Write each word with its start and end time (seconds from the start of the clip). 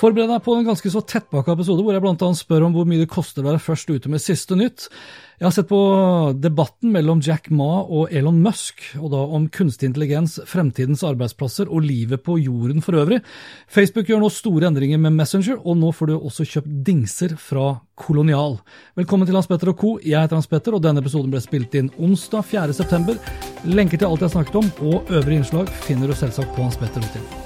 Forbered 0.00 0.30
deg 0.32 0.40
på 0.40 0.54
en 0.56 0.64
ganske 0.64 0.90
så 0.92 1.02
tettpakka 1.04 1.52
episode 1.52 1.82
hvor 1.84 1.92
jeg 1.92 2.00
annet 2.00 2.38
spør 2.38 2.64
om 2.64 2.72
hvor 2.72 2.86
mye 2.88 3.02
det 3.02 3.10
koster 3.12 3.44
å 3.44 3.50
være 3.50 3.60
først 3.60 3.90
ute 3.92 4.08
med 4.08 4.22
siste 4.24 4.56
nytt. 4.56 4.86
Jeg 5.40 5.44
har 5.44 5.52
sett 5.52 5.68
på 5.68 5.80
debatten 6.40 6.92
mellom 6.92 7.20
Jack 7.24 7.50
Ma 7.52 7.82
og 7.82 8.12
Elon 8.12 8.38
Musk, 8.44 8.80
og 9.00 9.10
da 9.12 9.20
om 9.36 9.48
kunstig 9.52 9.90
intelligens, 9.90 10.38
fremtidens 10.48 11.04
arbeidsplasser 11.04 11.68
og 11.68 11.84
livet 11.84 12.24
på 12.24 12.38
jorden 12.40 12.84
for 12.84 12.96
øvrig. 13.00 13.20
Facebook 13.68 14.08
gjør 14.08 14.22
nå 14.24 14.30
store 14.32 14.68
endringer 14.68 15.00
med 15.00 15.16
Messenger, 15.16 15.60
og 15.64 15.76
nå 15.80 15.92
får 15.96 16.12
du 16.12 16.16
også 16.18 16.48
kjøpt 16.48 16.72
dingser 16.88 17.36
fra 17.40 17.74
Kolonial. 18.00 18.56
Velkommen 19.00 19.28
til 19.28 19.36
Hans 19.36 19.48
Petter 19.48 19.72
og 19.72 19.80
co. 19.80 19.94
Jeg 20.00 20.16
heter 20.16 20.36
Hans 20.36 20.48
Petter, 20.48 20.76
og 20.76 20.84
denne 20.84 21.04
episoden 21.04 21.32
ble 21.32 21.44
spilt 21.44 21.76
inn 21.76 21.92
onsdag 22.00 22.44
4.9. 22.52 23.20
Lenker 23.68 24.00
til 24.00 24.08
alt 24.08 24.24
jeg 24.24 24.36
snakket 24.36 24.60
om, 24.60 24.72
og 24.92 25.12
øvrige 25.12 25.44
innslag 25.44 25.72
finner 25.88 26.08
du 26.08 26.16
selvsagt 26.16 26.56
på 26.56 26.68
Hans 26.68 26.80
Petter 26.80 27.04
Hotel. 27.04 27.39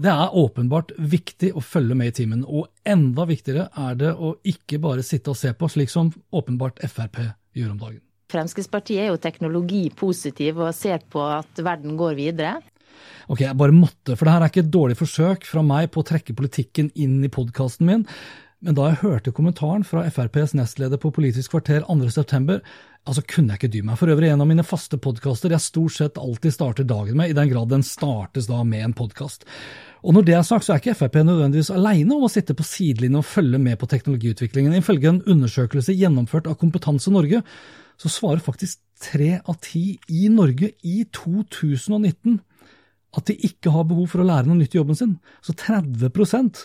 Det 0.00 0.08
er 0.08 0.36
åpenbart 0.40 0.94
viktig 0.96 1.50
å 1.52 1.60
følge 1.60 1.96
med 1.98 2.12
i 2.12 2.14
timen, 2.22 2.46
og 2.48 2.70
enda 2.88 3.26
viktigere 3.28 3.68
er 3.76 3.98
det 4.00 4.12
å 4.14 4.34
ikke 4.48 4.80
bare 4.80 5.04
sitte 5.04 5.34
og 5.34 5.38
se 5.38 5.52
på, 5.52 5.68
slik 5.68 5.92
som 5.92 6.08
åpenbart 6.32 6.80
Frp 6.88 7.20
gjør 7.52 7.74
om 7.74 7.80
dagen. 7.82 8.00
Fremskrittspartiet 8.32 9.02
er 9.02 9.10
jo 9.10 9.20
teknologipositiv 9.20 10.62
og 10.64 10.72
ser 10.76 11.02
på 11.12 11.20
at 11.34 11.60
verden 11.60 11.98
går 12.00 12.16
videre. 12.16 12.54
Ok, 13.28 13.42
jeg 13.44 13.58
bare 13.58 13.76
måtte, 13.76 14.16
for 14.16 14.24
det 14.24 14.32
her 14.32 14.46
er 14.46 14.52
ikke 14.52 14.64
et 14.64 14.72
dårlig 14.72 14.96
forsøk 14.96 15.44
fra 15.48 15.64
meg 15.66 15.90
på 15.92 16.00
å 16.00 16.08
trekke 16.08 16.36
politikken 16.38 16.88
inn 16.96 17.20
i 17.24 17.30
podkasten 17.32 17.88
min, 17.88 18.06
men 18.62 18.76
da 18.78 18.88
jeg 18.88 19.00
hørte 19.02 19.34
kommentaren 19.34 19.84
fra 19.84 20.04
FrPs 20.06 20.54
nestleder 20.54 21.00
på 21.02 21.10
Politisk 21.14 21.52
kvarter 21.56 21.82
2.9, 21.88 22.60
altså 23.08 23.22
kunne 23.26 23.54
jeg 23.54 23.62
ikke 23.62 23.72
dy 23.72 23.80
meg. 23.86 23.98
For 23.98 24.12
øvrig 24.12 24.30
en 24.30 24.42
av 24.44 24.48
mine 24.48 24.64
faste 24.66 24.98
podkaster 25.02 25.50
jeg 25.50 25.64
stort 25.64 25.96
sett 25.96 26.20
alltid 26.20 26.54
starter 26.54 26.86
dagen 26.86 27.18
med, 27.18 27.32
i 27.32 27.36
den 27.36 27.50
grad 27.50 27.72
den 27.72 27.82
startes 27.86 28.46
da 28.50 28.60
med 28.66 28.84
en 28.86 28.94
podkast. 28.96 29.46
Og 30.02 30.14
når 30.14 30.26
det 30.26 30.36
er 30.38 30.46
sagt, 30.46 30.66
så 30.66 30.74
er 30.74 30.82
ikke 30.82 30.96
Frp 30.98 31.20
nødvendigvis 31.22 31.72
alene 31.74 32.14
om 32.14 32.26
å 32.26 32.30
sitte 32.30 32.54
på 32.58 32.66
sidelinjen 32.66 33.20
og 33.20 33.26
følge 33.26 33.58
med 33.62 33.78
på 33.78 33.88
teknologiutviklingen. 33.90 34.74
Ifølge 34.78 35.10
en 35.10 35.22
undersøkelse 35.30 35.94
gjennomført 35.94 36.48
av 36.50 36.58
Kompetanse 36.62 37.10
Norge, 37.14 37.42
så 37.98 38.10
svarer 38.10 38.42
faktisk 38.42 38.80
tre 39.02 39.36
av 39.38 39.58
ti 39.62 39.98
i 40.10 40.28
Norge 40.30 40.72
i 40.86 41.02
2019 41.14 42.40
at 43.12 43.28
de 43.28 43.36
ikke 43.46 43.72
har 43.74 43.86
behov 43.86 44.08
for 44.10 44.22
å 44.22 44.26
lære 44.26 44.48
noe 44.48 44.58
nytt 44.58 44.74
i 44.74 44.80
jobben 44.80 44.98
sin. 44.98 45.16
Så 45.44 45.54
30% 45.58 46.64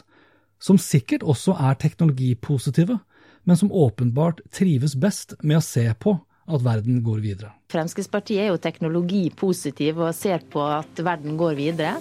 som 0.64 0.80
sikkert 0.81 1.26
også 1.26 1.58
er 1.59 1.78
teknologipositive, 1.81 3.00
men 3.47 3.59
som 3.59 3.72
åpenbart 3.72 4.42
trives 4.53 4.96
best 5.00 5.36
med 5.44 5.59
å 5.59 5.66
se 5.66 5.86
på 6.00 6.16
at 6.47 6.63
verden 6.63 7.02
går 7.03 7.19
videre. 7.24 7.52
Fremskrittspartiet 7.72 8.46
er 8.46 8.53
jo 8.53 8.62
teknologipositiv 8.62 10.00
og 10.00 10.16
ser 10.16 10.46
på 10.52 10.63
at 10.63 11.03
verden 11.03 11.35
går 11.40 11.59
videre. 11.59 11.97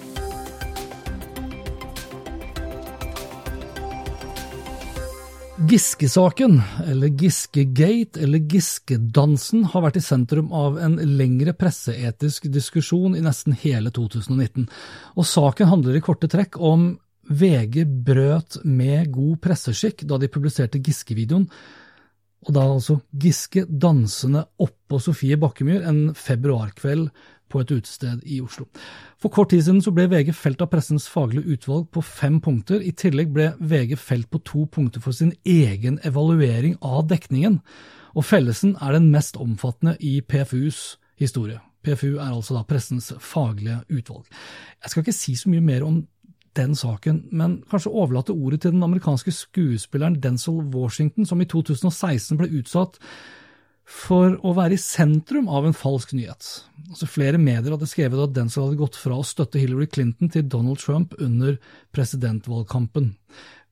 Giske-saken, 5.57 6.59
eller 6.85 7.07
Giske-gate, 7.07 8.21
eller 8.21 8.39
Giske-dansen, 8.45 9.63
har 9.71 9.81
vært 9.87 9.97
i 9.97 10.03
sentrum 10.05 10.51
av 10.53 10.77
en 10.79 10.99
lengre 11.17 11.55
presseetisk 11.57 12.45
diskusjon 12.53 13.17
i 13.17 13.23
nesten 13.25 13.57
hele 13.57 13.89
2019. 13.89 14.67
Og 15.17 15.25
saken 15.25 15.71
handler 15.71 15.97
i 15.97 16.03
korte 16.05 16.29
trekk 16.29 16.59
om 16.61 16.91
VG 17.27 17.81
brøt 18.05 18.59
med 18.63 19.09
god 19.11 19.41
presseskikk 19.43 20.05
da 20.07 20.21
de 20.21 20.29
publiserte 20.31 20.79
Giske-videoen, 20.79 21.49
og 22.45 22.53
da 22.53 22.63
altså 22.67 22.99
Giske 23.17 23.65
dansende 23.65 24.45
oppå 24.61 24.99
Sofie 25.01 25.37
Bakkemyr 25.39 25.87
en 25.89 26.13
februarkveld 26.15 27.09
på 27.51 27.61
et 27.63 27.71
utested 27.71 28.23
i 28.27 28.39
Oslo. 28.43 28.67
For 29.19 29.31
kort 29.33 29.51
tid 29.53 29.63
siden 29.65 29.81
så 29.83 29.93
ble 29.95 30.07
VG 30.11 30.33
felt 30.35 30.61
av 30.63 30.69
pressens 30.71 31.07
faglige 31.11 31.55
utvalg 31.55 31.87
på 31.95 32.03
fem 32.03 32.41
punkter. 32.43 32.83
I 32.83 32.91
tillegg 32.91 33.31
ble 33.33 33.53
VG 33.59 33.95
felt 33.99 34.29
på 34.31 34.41
to 34.45 34.65
punkter 34.71 35.03
for 35.03 35.15
sin 35.15 35.33
egen 35.47 35.99
evaluering 36.07 36.77
av 36.83 37.07
dekningen. 37.11 37.61
Og 38.17 38.27
fellelsen 38.27 38.75
er 38.81 38.97
den 38.97 39.09
mest 39.13 39.39
omfattende 39.39 39.95
i 40.03 40.19
PFUs 40.21 40.97
historie. 41.19 41.59
PFU 41.87 42.17
er 42.17 42.33
altså 42.33 42.57
da 42.57 42.65
pressens 42.67 43.13
faglige 43.23 43.79
utvalg. 43.93 44.25
Jeg 44.83 44.91
skal 44.91 45.05
ikke 45.05 45.15
si 45.15 45.35
så 45.39 45.51
mye 45.51 45.63
mer 45.63 45.85
om 45.87 46.01
den 46.57 46.75
saken, 46.77 47.23
men 47.31 47.59
kanskje 47.71 47.93
overlate 47.93 48.35
ordet 48.35 48.63
til 48.63 48.73
den 48.75 48.85
amerikanske 48.85 49.33
skuespilleren 49.33 50.19
Denzil 50.23 50.61
Washington, 50.73 51.27
som 51.29 51.41
i 51.41 51.49
2016 51.49 52.39
ble 52.39 52.49
utsatt 52.59 52.99
for 53.87 54.35
å 54.43 54.51
være 54.57 54.75
i 54.75 54.81
sentrum 54.81 55.47
av 55.47 55.65
en 55.67 55.75
falsk 55.75 56.11
nyhet. 56.17 56.47
Altså 56.89 57.07
Flere 57.07 57.39
medier 57.39 57.71
hadde 57.71 57.87
skrevet 57.87 58.19
at 58.19 58.33
Denzil 58.35 58.65
hadde 58.65 58.81
gått 58.81 58.99
fra 58.99 59.15
å 59.15 59.25
støtte 59.25 59.61
Hillary 59.61 59.87
Clinton 59.87 60.31
til 60.33 60.43
Donald 60.51 60.81
Trump 60.83 61.15
under 61.23 61.55
presidentvalgkampen. 61.95 63.13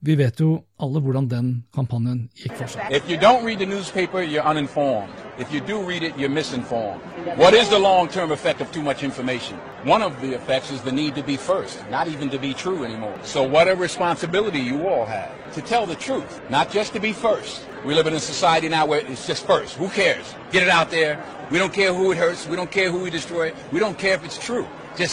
Vi 0.01 0.16
vet 0.16 0.39
jo 0.39 0.63
alle 0.79 1.00
hvordan 1.00 1.28
den 1.29 1.66
kampanjen 1.73 2.29
gikk 2.35 2.57
for 2.57 2.67
seg. 2.67 2.91
If 2.91 3.09
you 3.09 3.17
don't 3.17 3.45
read 3.45 3.59
the 3.59 3.66
newspaper, 3.66 4.22
you're 4.22 4.45
uninformed. 4.50 5.09
If 5.39 5.53
you 5.53 5.61
do 5.61 5.81
read 5.81 6.03
it, 6.03 6.17
you're 6.17 6.29
misinformed. 6.29 7.01
What 7.38 7.53
is 7.53 7.69
the 7.69 7.79
long-term 7.79 8.31
effect 8.31 8.61
of 8.61 8.72
too 8.72 8.83
much 8.83 9.03
information? 9.03 9.57
One 9.83 10.01
of 10.01 10.19
the 10.22 10.35
effects 10.35 10.72
is 10.72 10.81
the 10.81 10.91
need 10.91 11.16
to 11.16 11.23
be 11.23 11.38
first, 11.38 11.79
not 11.89 12.07
even 12.07 12.29
to 12.29 12.38
be 12.38 12.53
true 12.53 12.83
anymore. 12.83 13.17
So 13.23 13.41
what 13.44 13.67
a 13.67 13.75
responsibility 13.75 14.59
you 14.59 14.88
all 14.88 15.06
have 15.06 15.31
to 15.53 15.61
tell 15.61 15.85
the 15.85 15.95
truth, 15.95 16.41
not 16.50 16.69
just 16.72 16.94
to 16.94 17.00
be 17.00 17.13
first. 17.13 17.66
We 17.85 17.95
live 17.95 18.07
in 18.07 18.13
a 18.13 18.19
society 18.19 18.69
now 18.69 18.85
where 18.85 19.00
it's 19.00 19.27
just 19.27 19.45
first. 19.45 19.75
Who 19.75 19.89
cares? 19.89 20.35
Get 20.51 20.63
it 20.63 20.69
out 20.69 20.91
there. 20.91 21.23
We 21.51 21.57
don't 21.57 21.73
care 21.73 21.94
who 21.94 22.12
it 22.12 22.17
hurts. 22.17 22.47
We 22.47 22.56
don't 22.56 22.72
care 22.72 22.91
who 22.91 23.00
we 23.00 23.09
destroy. 23.09 23.53
We 23.72 23.79
don't 23.79 23.97
care 23.97 24.16
if 24.16 24.23
it's 24.25 24.38
true. 24.38 24.68
It, 24.95 25.12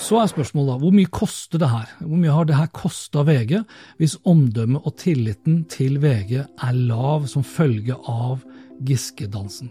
Så 0.00 0.16
er 0.16 0.28
spørsmålet 0.30 0.70
da, 0.70 0.76
hvor 0.80 0.92
mye 0.94 1.08
koster 1.12 1.60
det 1.60 1.68
her? 1.68 1.90
Hvor 2.00 2.16
mye 2.16 2.32
har 2.32 2.46
det 2.48 2.56
her 2.56 2.70
kosta 2.72 3.26
VG, 3.28 3.58
hvis 4.00 4.16
omdømmet 4.24 4.86
og 4.88 4.96
tilliten 4.96 5.64
til 5.68 5.98
VG 6.00 6.38
er 6.40 6.78
lav 6.78 7.26
som 7.28 7.44
følge 7.44 7.92
av 8.08 8.40
Giske-dansen? 8.88 9.68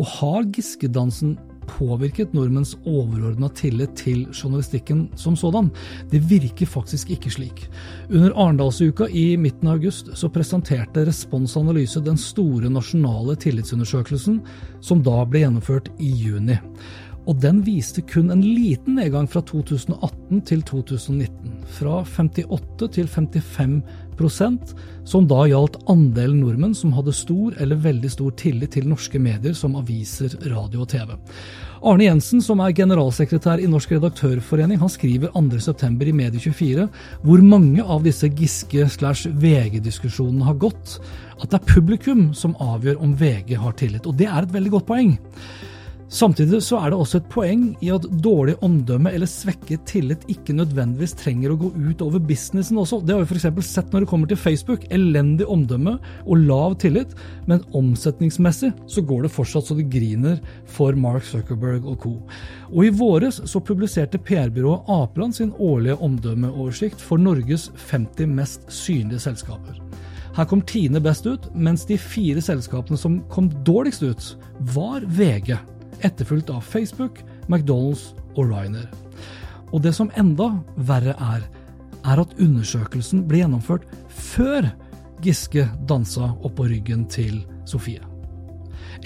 Og 0.00 0.08
har 0.16 0.48
Giske-dansen 0.56 1.36
påvirket 1.68 2.32
nordmenns 2.36 2.74
overordna 2.88 3.48
tillit 3.56 3.94
til 4.00 4.24
journalistikken 4.32 5.06
som 5.16 5.36
sådan? 5.36 5.68
Det 6.10 6.24
virker 6.30 6.66
faktisk 6.66 7.12
ikke 7.12 7.30
slik. 7.30 7.66
Under 8.08 8.32
Arendalsuka 8.32 9.06
i 9.12 9.36
midten 9.36 9.68
av 9.68 9.76
august 9.78 10.08
så 10.16 10.32
presenterte 10.32 11.04
Respons 11.04 11.56
Analyse 11.60 12.00
den 12.00 12.16
store 12.16 12.72
nasjonale 12.72 13.36
tillitsundersøkelsen, 13.36 14.40
som 14.80 15.04
da 15.04 15.22
ble 15.28 15.44
gjennomført 15.44 15.92
i 16.00 16.10
juni 16.24 16.58
og 17.24 17.40
den 17.40 17.62
viste 17.64 18.02
kun 18.04 18.30
en 18.32 18.42
liten 18.44 18.98
nedgang 18.98 19.26
fra 19.30 19.40
2018 19.48 20.42
til 20.48 20.62
2019. 20.68 21.52
Fra 21.78 22.02
58 22.04 22.88
til 22.96 23.08
55% 23.08 24.74
som 25.08 25.28
da 25.28 25.42
gjaldt 25.48 25.80
andelen 25.90 26.42
nordmenn 26.44 26.76
som 26.76 26.92
hadde 26.96 27.14
stor 27.16 27.56
eller 27.60 27.80
veldig 27.84 28.10
stor 28.12 28.34
tillit 28.40 28.76
til 28.76 28.88
norske 28.88 29.20
medier 29.20 29.56
som 29.56 29.76
aviser, 29.80 30.36
radio 30.52 30.84
og 30.84 30.90
TV. 30.92 31.14
Arne 31.84 32.06
Jensen, 32.06 32.40
som 32.40 32.62
er 32.64 32.72
generalsekretær 32.76 33.60
i 33.60 33.68
Norsk 33.68 33.90
redaktørforening, 33.92 34.78
han 34.80 34.88
skriver 34.88 35.34
2.9. 35.36 35.90
i 36.08 36.14
Medie24 36.16 36.86
hvor 37.26 37.44
mange 37.44 37.84
av 37.84 38.06
disse 38.06 38.30
Giske 38.32 38.86
slash 38.88 39.28
VG-diskusjonene 39.28 40.48
har 40.48 40.56
gått, 40.62 40.96
at 41.36 41.50
det 41.50 41.60
er 41.60 41.74
publikum 41.74 42.30
som 42.32 42.56
avgjør 42.56 43.02
om 43.04 43.12
VG 43.20 43.58
har 43.60 43.76
tillit. 43.76 44.08
Og 44.08 44.16
det 44.16 44.30
er 44.30 44.46
et 44.46 44.56
veldig 44.56 44.72
godt 44.78 44.88
poeng. 44.88 45.12
Samtidig 46.12 46.60
så 46.62 46.78
er 46.84 46.92
det 46.92 46.98
også 47.00 47.18
et 47.18 47.28
poeng 47.32 47.62
i 47.82 47.88
at 47.94 48.04
dårlig 48.22 48.54
omdømme 48.64 49.10
eller 49.14 49.28
svekket 49.30 49.86
tillit 49.88 50.26
ikke 50.30 50.54
nødvendigvis 50.56 51.16
trenger 51.16 51.54
å 51.54 51.58
gå 51.58 51.70
ut 51.72 52.04
over 52.04 52.20
businessen 52.22 52.78
også. 52.78 53.00
Det 53.02 53.16
har 53.16 53.24
vi 53.24 53.38
f.eks. 53.38 53.66
sett 53.66 53.90
når 53.92 54.04
det 54.04 54.10
kommer 54.10 54.30
til 54.30 54.38
Facebook. 54.38 54.84
Elendig 54.94 55.48
omdømme 55.50 55.96
og 56.26 56.44
lav 56.44 56.76
tillit, 56.82 57.16
men 57.48 57.64
omsetningsmessig 57.74 58.74
så 58.86 59.04
går 59.06 59.24
det 59.24 59.32
fortsatt 59.32 59.70
så 59.70 59.78
det 59.78 59.88
griner 59.90 60.38
for 60.70 60.94
Mark 60.98 61.24
Zuckerberg 61.26 61.88
og 61.88 61.98
co. 62.04 62.14
Og 62.70 62.84
i 62.84 62.94
våres 62.94 63.40
så 63.48 63.64
publiserte 63.64 64.20
PR-byrået 64.20 64.90
Apeland 64.92 65.34
sin 65.40 65.54
årlige 65.58 65.98
omdømmeoversikt 66.04 67.00
for 67.00 67.20
Norges 67.20 67.70
50 67.88 68.28
mest 68.36 68.68
synlige 68.68 69.24
selskaper. 69.24 69.80
Her 70.34 70.48
kom 70.50 70.64
Tine 70.66 70.98
best 71.00 71.26
ut, 71.30 71.46
mens 71.54 71.86
de 71.86 71.96
fire 71.98 72.42
selskapene 72.42 72.98
som 72.98 73.20
kom 73.30 73.48
dårligst 73.66 74.02
ut, 74.02 74.32
var 74.74 75.06
VG 75.06 75.54
etterfulgt 76.04 76.52
av 76.52 76.64
Facebook, 76.64 77.22
McDonald's 77.48 78.12
og 78.36 78.50
Ryanair. 78.50 78.88
Og 79.72 79.82
det 79.82 79.94
som 79.96 80.12
enda 80.20 80.52
verre 80.76 81.16
er, 81.18 81.44
er 82.04 82.20
at 82.20 82.34
undersøkelsen 82.40 83.24
ble 83.28 83.42
gjennomført 83.42 83.88
før 84.08 84.70
Giske 85.24 85.64
dansa 85.88 86.34
oppå 86.44 86.66
ryggen 86.68 87.06
til 87.08 87.38
Sofie. 87.64 88.02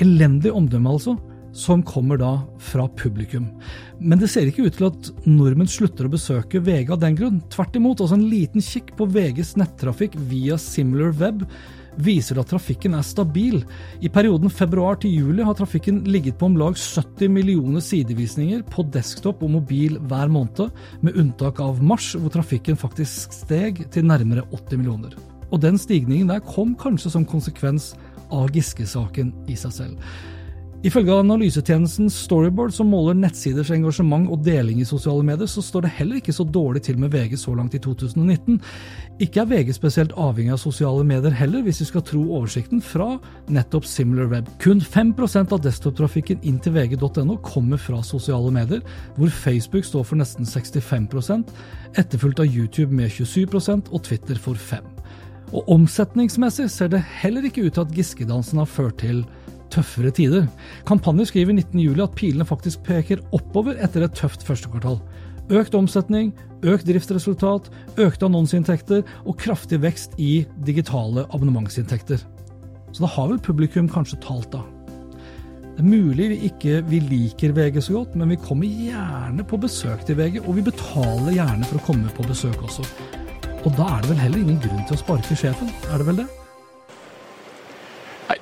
Elendig 0.02 0.50
omdømme, 0.54 0.90
altså, 0.90 1.14
som 1.54 1.82
kommer 1.86 2.18
da 2.20 2.32
fra 2.62 2.86
publikum. 2.98 3.48
Men 3.98 4.20
det 4.20 4.30
ser 4.32 4.48
ikke 4.50 4.66
ut 4.66 4.76
til 4.78 4.88
at 4.88 5.10
nordmenn 5.26 5.70
slutter 5.70 6.06
å 6.06 6.12
besøke 6.12 6.62
VG 6.64 6.92
av 6.94 7.02
den 7.02 7.16
grunn. 7.18 7.40
Tvert 7.52 7.78
imot, 7.78 8.02
altså 8.02 8.18
en 8.18 8.28
liten 8.30 8.64
kikk 8.64 8.94
på 8.98 9.08
VGs 9.14 9.56
nettrafikk 9.60 10.16
via 10.30 10.58
Similar 10.60 11.14
Web 11.18 11.44
viser 12.04 12.38
at 12.40 12.50
trafikken 12.52 12.94
er 12.98 13.06
stabil. 13.06 13.62
I 14.04 14.10
perioden 14.12 14.52
februar 14.52 14.98
til 15.02 15.14
juli 15.14 15.44
har 15.46 15.56
trafikken 15.58 16.02
ligget 16.08 16.38
på 16.38 16.48
om 16.48 16.58
lag 16.60 16.78
70 16.78 17.32
millioner 17.32 17.84
sidevisninger 17.84 18.62
på 18.70 18.86
desktop 18.94 19.42
og 19.42 19.54
mobil 19.58 19.98
hver 20.10 20.30
måned, 20.32 20.70
med 21.02 21.18
unntak 21.18 21.60
av 21.60 21.82
mars, 21.82 22.12
hvor 22.16 22.32
trafikken 22.32 22.78
faktisk 22.78 23.34
steg 23.34 23.84
til 23.94 24.06
nærmere 24.08 24.46
80 24.52 24.80
millioner. 24.80 25.18
Og 25.50 25.62
den 25.62 25.78
stigningen 25.80 26.30
der 26.30 26.44
kom 26.44 26.74
kanskje 26.78 27.12
som 27.14 27.26
konsekvens 27.26 27.94
av 28.34 28.50
Giske-saken 28.52 29.32
i 29.48 29.56
seg 29.58 29.74
selv. 29.74 30.10
Ifølge 30.86 31.10
analysetjenesten 31.10 32.06
Storyboard, 32.06 32.70
som 32.70 32.86
måler 32.92 33.16
nettsiders 33.18 33.72
engasjement 33.74 34.28
og 34.30 34.44
deling 34.46 34.78
i 34.78 34.86
sosiale 34.86 35.24
medier, 35.26 35.48
så 35.50 35.58
står 35.64 35.82
det 35.82 35.96
heller 35.96 36.20
ikke 36.20 36.34
så 36.36 36.44
dårlig 36.46 36.84
til 36.86 37.00
med 37.02 37.10
VG 37.10 37.34
så 37.42 37.50
langt 37.58 37.74
i 37.74 37.80
2019. 37.82 38.60
Ikke 39.18 39.42
er 39.42 39.48
VG 39.50 39.72
spesielt 39.74 40.14
avhengig 40.14 40.52
av 40.54 40.60
sosiale 40.62 41.02
medier 41.02 41.34
heller, 41.34 41.64
hvis 41.66 41.80
vi 41.82 41.88
skal 41.88 42.04
tro 42.06 42.22
oversikten 42.36 42.78
fra 42.78 43.08
nettopp 43.50 43.88
SimilarWeb. 43.90 44.52
Kun 44.62 44.78
5% 44.78 45.56
av 45.56 45.64
desktop-trafikken 45.66 46.46
inn 46.46 46.62
til 46.62 46.76
vg.no 46.78 47.40
kommer 47.42 47.82
fra 47.82 47.98
sosiale 48.06 48.54
medier, 48.54 48.86
hvor 49.18 49.34
Facebook 49.34 49.88
står 49.88 50.06
for 50.06 50.22
nesten 50.22 50.46
65% 50.46 51.50
etterfulgt 51.98 52.44
av 52.44 52.54
YouTube 52.54 52.94
med 52.94 53.10
27% 53.10 53.90
og 53.90 54.06
Twitter 54.06 54.38
for 54.38 54.54
5 54.54 54.86
Og 55.58 55.74
omsetningsmessig 55.74 56.70
ser 56.70 56.94
det 56.94 57.02
heller 57.18 57.50
ikke 57.50 57.66
ut 57.66 57.74
til 57.74 57.82
at 57.82 57.98
Giske-dansen 57.98 58.62
har 58.62 58.70
ført 58.70 59.00
til 59.02 59.24
tøffere 59.74 60.12
tider. 60.14 60.46
Kampanjer 60.88 61.28
skriver 61.30 61.56
19.07 61.56 62.04
at 62.04 62.16
pilene 62.18 62.46
faktisk 62.48 62.84
peker 62.86 63.22
oppover 63.36 63.78
etter 63.84 64.06
et 64.06 64.16
tøft 64.16 64.46
første 64.46 64.70
kvartal. 64.72 65.00
Økt 65.48 65.76
omsetning, 65.78 66.34
økt 66.68 66.88
driftsresultat, 66.88 67.70
økte 67.96 68.26
annonseinntekter 68.28 69.04
og 69.24 69.38
kraftig 69.40 69.80
vekst 69.84 70.18
i 70.20 70.42
digitale 70.66 71.24
abonnementsinntekter. 71.28 72.20
Så 72.92 73.04
da 73.04 73.12
har 73.14 73.30
vel 73.30 73.40
publikum 73.44 73.88
kanskje 73.92 74.20
talt, 74.24 74.50
da. 74.52 74.64
Det 75.78 75.84
er 75.84 75.92
mulig 75.92 76.24
vi 76.32 76.38
ikke 76.48 76.80
vi 76.88 76.98
liker 77.06 77.52
VG 77.54 77.78
så 77.86 78.00
godt, 78.00 78.16
men 78.18 78.32
vi 78.32 78.40
kommer 78.42 78.66
gjerne 78.66 79.44
på 79.46 79.60
besøk 79.62 80.02
til 80.08 80.18
VG, 80.18 80.40
og 80.42 80.56
vi 80.58 80.66
betaler 80.66 81.36
gjerne 81.36 81.68
for 81.70 81.78
å 81.78 81.86
komme 81.86 82.10
på 82.16 82.26
besøk 82.26 82.58
også. 82.66 82.82
Og 83.62 83.70
da 83.78 83.86
er 83.94 84.02
det 84.02 84.10
vel 84.10 84.22
heller 84.24 84.42
ingen 84.42 84.60
grunn 84.64 84.84
til 84.88 84.98
å 84.98 85.00
sparke 85.04 85.38
sjefen, 85.38 85.70
er 85.92 86.02
det 86.02 86.10
vel 86.10 86.22
det? 86.24 86.28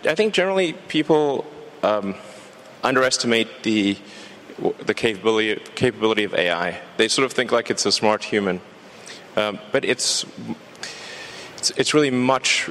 I, 0.07 0.15
think 0.15 0.35
generally 0.35 0.75
people 0.89 1.45
um, 1.83 2.15
underestimate 2.83 3.49
the 3.63 3.97
the 4.87 4.95
capability 4.95 5.61
capability 5.75 6.25
of 6.25 6.35
AI. 6.35 6.81
They 6.97 7.09
sort 7.09 7.27
of 7.27 7.33
think 7.33 7.53
like 7.53 7.71
it's 7.71 7.87
a 7.87 7.93
smart 7.93 8.25
human, 8.25 8.61
um, 9.37 9.59
but 9.73 9.85
it's, 9.85 10.25
it's 11.59 11.71
it's 11.77 11.95
really 11.95 12.11
much 12.11 12.71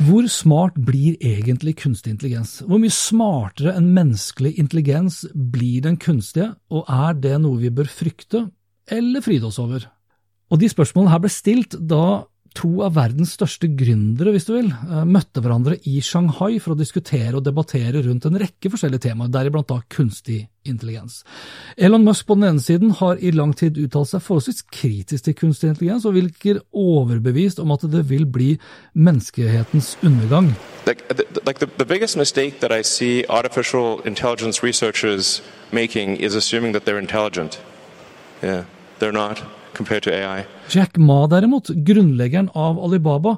Hvor 0.00 0.26
smart 0.28 0.74
blir 0.74 1.16
egentlig 1.20 1.76
kunstig 1.76 2.10
intelligens? 2.10 2.62
Hvor 2.66 2.80
mye 2.80 2.90
smartere 2.90 3.74
enn 3.76 3.92
menneskelig 3.94 4.54
intelligens 4.58 5.20
blir 5.34 5.84
den 5.84 5.98
kunstige, 6.00 6.54
og 6.70 6.88
er 6.88 7.12
det 7.12 7.36
noe 7.44 7.60
vi 7.60 7.70
bør 7.70 7.86
frykte 7.86 8.48
eller 8.90 9.22
fryde 9.22 9.46
oss 9.46 9.60
over? 9.62 9.86
Og 10.50 10.60
De 10.60 10.68
spørsmålene 10.68 11.12
her 11.12 11.22
ble 11.22 11.30
stilt 11.30 11.76
da 11.78 12.24
to 12.54 12.82
av 12.86 12.94
verdens 12.94 13.34
største 13.34 13.68
gründere, 13.74 14.30
hvis 14.34 14.46
du 14.46 14.54
vil, 14.54 14.70
eh, 14.70 15.04
møtte 15.04 15.42
hverandre 15.42 15.78
i 15.86 16.00
Shanghai 16.00 16.58
for 16.58 16.74
å 16.74 16.78
diskutere 16.78 17.34
og 17.34 17.44
debattere 17.44 18.02
rundt 18.04 18.26
en 18.26 18.38
rekke 18.38 18.70
forskjellige 18.70 19.10
temaer, 19.10 19.28
deriblant 19.28 19.66
da 19.66 19.80
kunstig 19.88 20.48
intelligens. 20.64 21.24
Elon 21.76 22.04
Musk 22.04 22.26
på 22.26 22.34
den 22.34 22.44
ene 22.44 22.60
siden 22.60 22.90
har 22.92 23.16
i 23.16 23.30
lang 23.30 23.52
tid 23.54 23.76
uttalt 23.76 24.08
seg 24.08 24.22
forholdsvis 24.22 24.62
kritisk 24.70 25.24
til 25.24 25.34
kunstig 25.34 25.68
intelligens, 25.68 26.06
og 26.06 26.14
virker 26.14 26.60
overbevist 26.72 27.58
om 27.58 27.70
at 27.72 27.80
det 27.80 28.08
vil 28.08 28.24
bli 28.24 28.58
menneskehetens 28.94 29.96
undergang. 30.02 30.54
Like, 30.86 31.02
like 31.44 31.58
the, 31.58 31.66
the 31.76 31.84
biggest 31.84 32.16
mistake 32.16 32.60
that 32.60 32.72
I 32.72 32.82
see 32.82 33.24
artificial 33.28 34.00
intelligence 34.04 34.62
researchers 34.62 35.42
making 35.72 36.16
is 36.16 36.34
assuming 36.34 36.72
that 36.72 36.84
they're 36.84 36.98
intelligent. 36.98 37.60
Yeah, 38.42 38.64
compared 39.74 40.02
to 40.02 40.10
AI. 40.14 40.44
Jack 40.68 40.96
Ma 40.96 41.26
derimot, 41.26 41.68
grunnleggeren 41.68 42.50
av 42.54 42.78
Alibaba, 42.78 43.36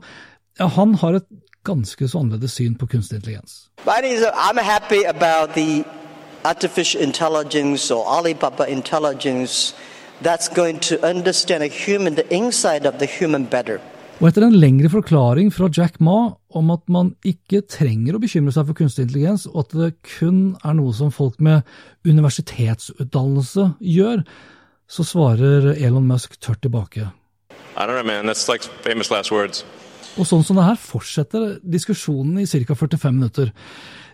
ja, 0.59 0.67
han 0.67 0.95
har 1.03 1.21
et 1.21 1.29
ganske 1.67 2.09
så 2.09 2.23
annerledes 2.23 2.55
syn 2.57 2.77
på 2.79 2.87
kunstig 2.87 3.17
intelligens. 3.21 3.69
I'm 3.87 4.59
happy 4.59 5.05
about 5.05 5.55
the 5.55 5.85
artificial 6.45 7.03
intelligence 7.03 7.91
or 7.95 8.05
Alibaba 8.07 8.67
intelligence 8.67 9.75
that's 10.23 10.49
going 10.49 10.79
to 10.81 10.97
understand 11.03 11.63
a 11.63 11.69
human, 11.69 12.15
the 12.15 12.35
inside 12.35 12.87
of 12.87 12.99
the 12.99 13.07
human 13.07 13.45
better. 13.45 13.81
Og 14.17 14.31
etter 14.31 14.47
en 14.47 14.57
lengre 14.57 14.89
forklaring 14.89 15.51
fra 15.53 15.69
Jack 15.69 15.99
Ma 16.01 16.33
om 16.57 16.71
at 16.73 16.87
man 16.89 17.11
ikke 17.27 17.61
trenger 17.69 18.17
å 18.17 18.21
bekymre 18.23 18.55
seg 18.55 18.65
for 18.65 18.79
kunstig 18.79 19.05
intelligens, 19.05 19.45
og 19.51 19.67
at 19.67 19.75
det 19.77 19.91
kun 20.17 20.39
er 20.65 20.77
noe 20.79 20.95
som 20.97 21.11
folk 21.13 21.37
med 21.45 21.67
universitetsutdannelse 22.09 23.75
gjør, 23.85 24.23
så 24.89 25.05
svarer 25.07 25.73
Elon 25.75 26.07
Musk 26.07 26.39
tørt 26.41 26.63
tilbake. 26.65 27.11
Know, 27.77 28.03
like 28.03 29.65
og 30.17 30.25
sånn 30.25 30.45
som 30.47 30.57
det 30.57 30.65
her 30.65 30.79
fortsetter 30.81 31.59
diskusjonen 31.61 32.41
i 32.41 32.47
ca. 32.49 32.75
45 32.75 33.13
minutter. 33.13 33.51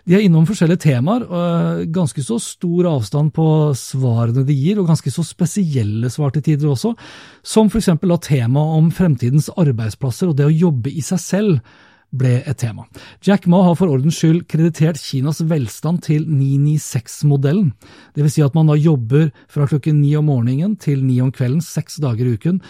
De 0.03 0.17
er 0.17 0.25
innom 0.25 0.43
forskjellige 0.43 0.83
temaer, 0.83 1.23
og 1.23 1.85
ganske 1.95 2.19
så 2.25 2.35
stor 2.43 2.89
avstand 2.89 3.31
på 3.35 3.45
svarene 3.79 4.43
de 4.43 4.55
gir, 4.57 4.81
og 4.81 4.89
ganske 4.89 5.13
så 5.13 5.23
spesielle 5.23 6.11
svar 6.11 6.33
til 6.35 6.43
tider 6.43 6.73
også, 6.73 6.91
som 7.39 7.71
f.eks. 7.71 7.87
temaet 8.27 8.77
om 8.81 8.91
fremtidens 8.91 9.47
arbeidsplasser 9.55 10.31
og 10.33 10.37
det 10.39 10.49
å 10.49 10.57
jobbe 10.65 10.91
i 10.91 11.03
seg 11.05 11.23
selv 11.23 11.79
ble 12.13 12.37
et 12.45 12.57
tema. 12.61 12.85
Jack 13.25 13.47
Ma 13.49 13.63
har 13.65 13.75
for 13.79 13.91
ordens 13.91 14.19
skyld 14.21 14.45
kreditert 14.51 15.01
Kinas 15.01 15.41
velstand 15.49 16.03
til 16.05 16.27
996-modellen. 16.29 17.73
Det 18.15 18.25
vil 18.25 18.33
si 18.33 18.43
at 18.45 18.55
man 18.55 18.69
da 18.69 18.77
jobber 18.77 19.31
fra 19.51 19.67
klokken 19.69 20.01
ni 20.01 20.13
om 20.19 20.29
morgenen 20.29 20.77
til 20.77 21.03
ni 21.05 21.19
om 21.23 21.33
kvelden 21.33 21.63
seks 21.65 21.99
dager 22.03 22.29
i 22.29 22.37
uken. 22.37 22.61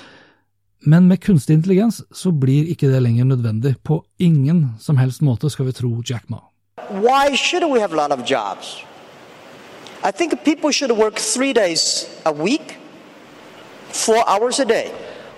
Men 0.88 1.08
med 1.08 1.22
kunstig 1.24 1.56
intelligens 1.60 2.02
så 2.12 2.32
blir 2.32 2.72
ikke 2.72 2.90
det 2.92 3.04
lenger 3.04 3.28
nødvendig. 3.28 3.78
På 3.84 4.04
ingen 4.20 4.74
som 4.80 4.98
helst 4.98 5.22
måte, 5.24 5.50
skal 5.50 5.70
vi 5.70 5.76
tro 5.76 5.96
Jack 6.04 6.30
Ma. 6.30 6.44
Why 6.90 7.36
should 7.36 7.64
we 7.72 7.80
have 7.80 7.94
a 7.94 7.96
lot 7.96 8.12
of 8.12 8.26
jobs? 8.30 8.84
I 10.04 10.12
think 10.12 10.44
people 10.44 10.72
should 10.72 10.92
work 10.92 11.16
three 11.16 11.54
days 11.54 12.06
a 12.26 12.34
week, 12.34 12.78
four 13.88 14.24
hours 14.28 14.60
a 14.60 14.66
day. 14.66 14.92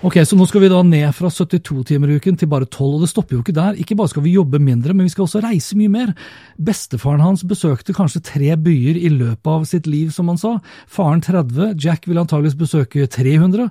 Ok, 0.04 0.18
Så 0.28 0.36
nå 0.36 0.44
skal 0.44 0.60
vi 0.60 0.68
da 0.68 0.82
ned 0.84 1.08
fra 1.16 1.30
72 1.32 1.82
timer 1.88 2.10
uken 2.18 2.36
til 2.36 2.48
bare 2.52 2.66
12, 2.68 2.96
og 2.98 3.00
det 3.00 3.08
stopper 3.08 3.36
jo 3.36 3.40
ikke 3.40 3.54
der. 3.56 3.78
Ikke 3.80 3.96
bare 3.96 4.12
skal 4.12 4.22
vi 4.26 4.34
jobbe 4.34 4.58
mindre, 4.60 4.92
men 4.92 5.06
vi 5.06 5.12
skal 5.12 5.24
også 5.24 5.40
reise 5.40 5.76
mye 5.78 5.88
mer. 5.88 6.12
Bestefaren 6.60 7.24
hans 7.24 7.44
besøkte 7.48 7.94
kanskje 7.96 8.20
tre 8.20 8.50
byer 8.60 8.98
i 9.00 9.08
løpet 9.08 9.48
av 9.48 9.64
sitt 9.64 9.88
liv, 9.88 10.10
som 10.12 10.28
han 10.28 10.36
sa. 10.36 10.58
Faren 10.86 11.24
30, 11.24 11.78
Jack 11.80 12.04
vil 12.08 12.20
antageligvis 12.20 12.58
besøke 12.60 13.08
300. 13.08 13.70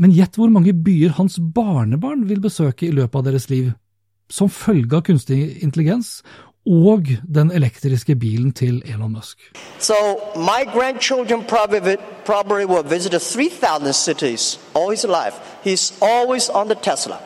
Men 0.00 0.16
gjett 0.16 0.40
hvor 0.40 0.48
mange 0.48 0.72
byer 0.72 1.18
hans 1.18 1.36
barnebarn 1.36 2.24
vil 2.30 2.40
besøke 2.40 2.88
i 2.88 2.94
løpet 2.96 3.20
av 3.20 3.28
deres 3.28 3.50
liv. 3.52 3.74
Som 4.32 4.48
følge 4.48 4.96
av 4.96 5.04
kunstig 5.04 5.60
intelligens 5.60 6.22
og 6.66 7.02
den 7.34 7.50
elektriske 7.50 8.16
bilen 8.16 8.52
til 8.52 8.82
Elon 8.86 9.12
Musk. 9.12 9.38
So 9.78 9.94
my 10.36 10.72
grandchildren 10.74 11.44
probably, 11.48 11.96
probably 12.24 12.64
will 12.64 12.84
visit 12.90 13.12
3,000 13.22 13.92
cities 13.92 14.60
all 14.74 14.90
his 14.90 15.04
life. 15.04 15.34
He's 15.64 15.92
always 16.02 16.48
on 16.48 16.66
the 16.68 16.76
Tesla. 16.82 17.16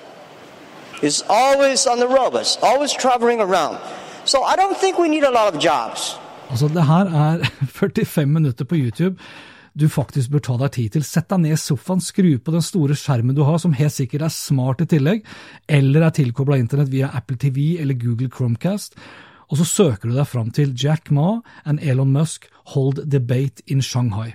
He's 1.03 1.23
always 1.29 1.87
on 1.87 1.99
the 1.99 2.09
robots, 2.09 2.59
always 2.63 2.93
traveling 2.93 3.41
around. 3.41 3.77
So 4.25 4.39
I 4.39 4.57
don't 4.57 4.77
think 4.81 4.99
we 4.99 5.09
need 5.09 5.25
a 5.25 5.31
lot 5.31 5.55
of 5.55 5.65
jobs. 5.65 6.19
Altså, 6.51 6.69
det 6.69 6.87
her 6.87 7.05
er 7.05 7.39
45 7.81 8.27
minutter 8.27 8.65
på 8.65 8.75
YouTube 8.75 9.15
du 9.77 9.87
faktisk 9.93 10.33
bør 10.33 10.45
ta 10.47 10.57
deg 10.63 10.73
tid 10.77 10.97
til. 10.97 11.05
Sett 11.05 11.29
deg 11.31 11.43
ned 11.43 11.57
i 11.57 11.61
sofaen, 11.61 12.03
skru 12.03 12.33
på 12.41 12.55
den 12.55 12.65
store 12.65 12.97
skjermen 12.97 13.37
du 13.37 13.43
har, 13.47 13.61
som 13.61 13.77
helt 13.77 13.95
sikkert 13.95 14.27
er 14.27 14.33
smart 14.33 14.83
i 14.83 14.89
tillegg, 14.89 15.25
eller 15.69 16.07
er 16.07 16.15
tilkobla 16.17 16.59
internett 16.61 16.93
via 16.93 17.13
Apple 17.17 17.39
TV 17.41 17.77
eller 17.83 17.99
Google 18.01 18.31
Chromecast, 18.33 18.97
og 19.47 19.61
så 19.61 19.67
søker 19.69 20.11
du 20.11 20.17
deg 20.17 20.27
fram 20.27 20.49
til 20.55 20.73
Jack 20.75 21.13
Ma 21.15 21.41
and 21.69 21.83
Elon 21.85 22.11
Musk 22.15 22.49
hold 22.73 23.05
debate 23.07 23.63
in 23.71 23.83
Shanghai. 23.85 24.33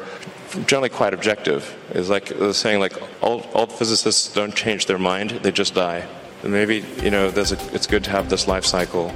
generally 0.65 0.89
quite 0.89 1.13
objective, 1.13 1.73
is 1.93 2.09
like 2.09 2.25
the 2.25 2.53
saying, 2.53 2.79
like 2.79 2.93
all, 3.21 3.45
all 3.53 3.67
physicists 3.67 4.33
don't 4.33 4.55
change 4.55 4.85
their 4.85 4.99
mind; 4.99 5.31
they 5.43 5.51
just 5.51 5.73
die. 5.73 6.03
And 6.43 6.51
maybe 6.51 6.83
you 7.01 7.09
know, 7.09 7.31
there's 7.31 7.51
a, 7.51 7.57
it's 7.73 7.87
good 7.87 8.03
to 8.03 8.11
have 8.11 8.29
this 8.29 8.47
life 8.47 8.65
cycle. 8.65 9.11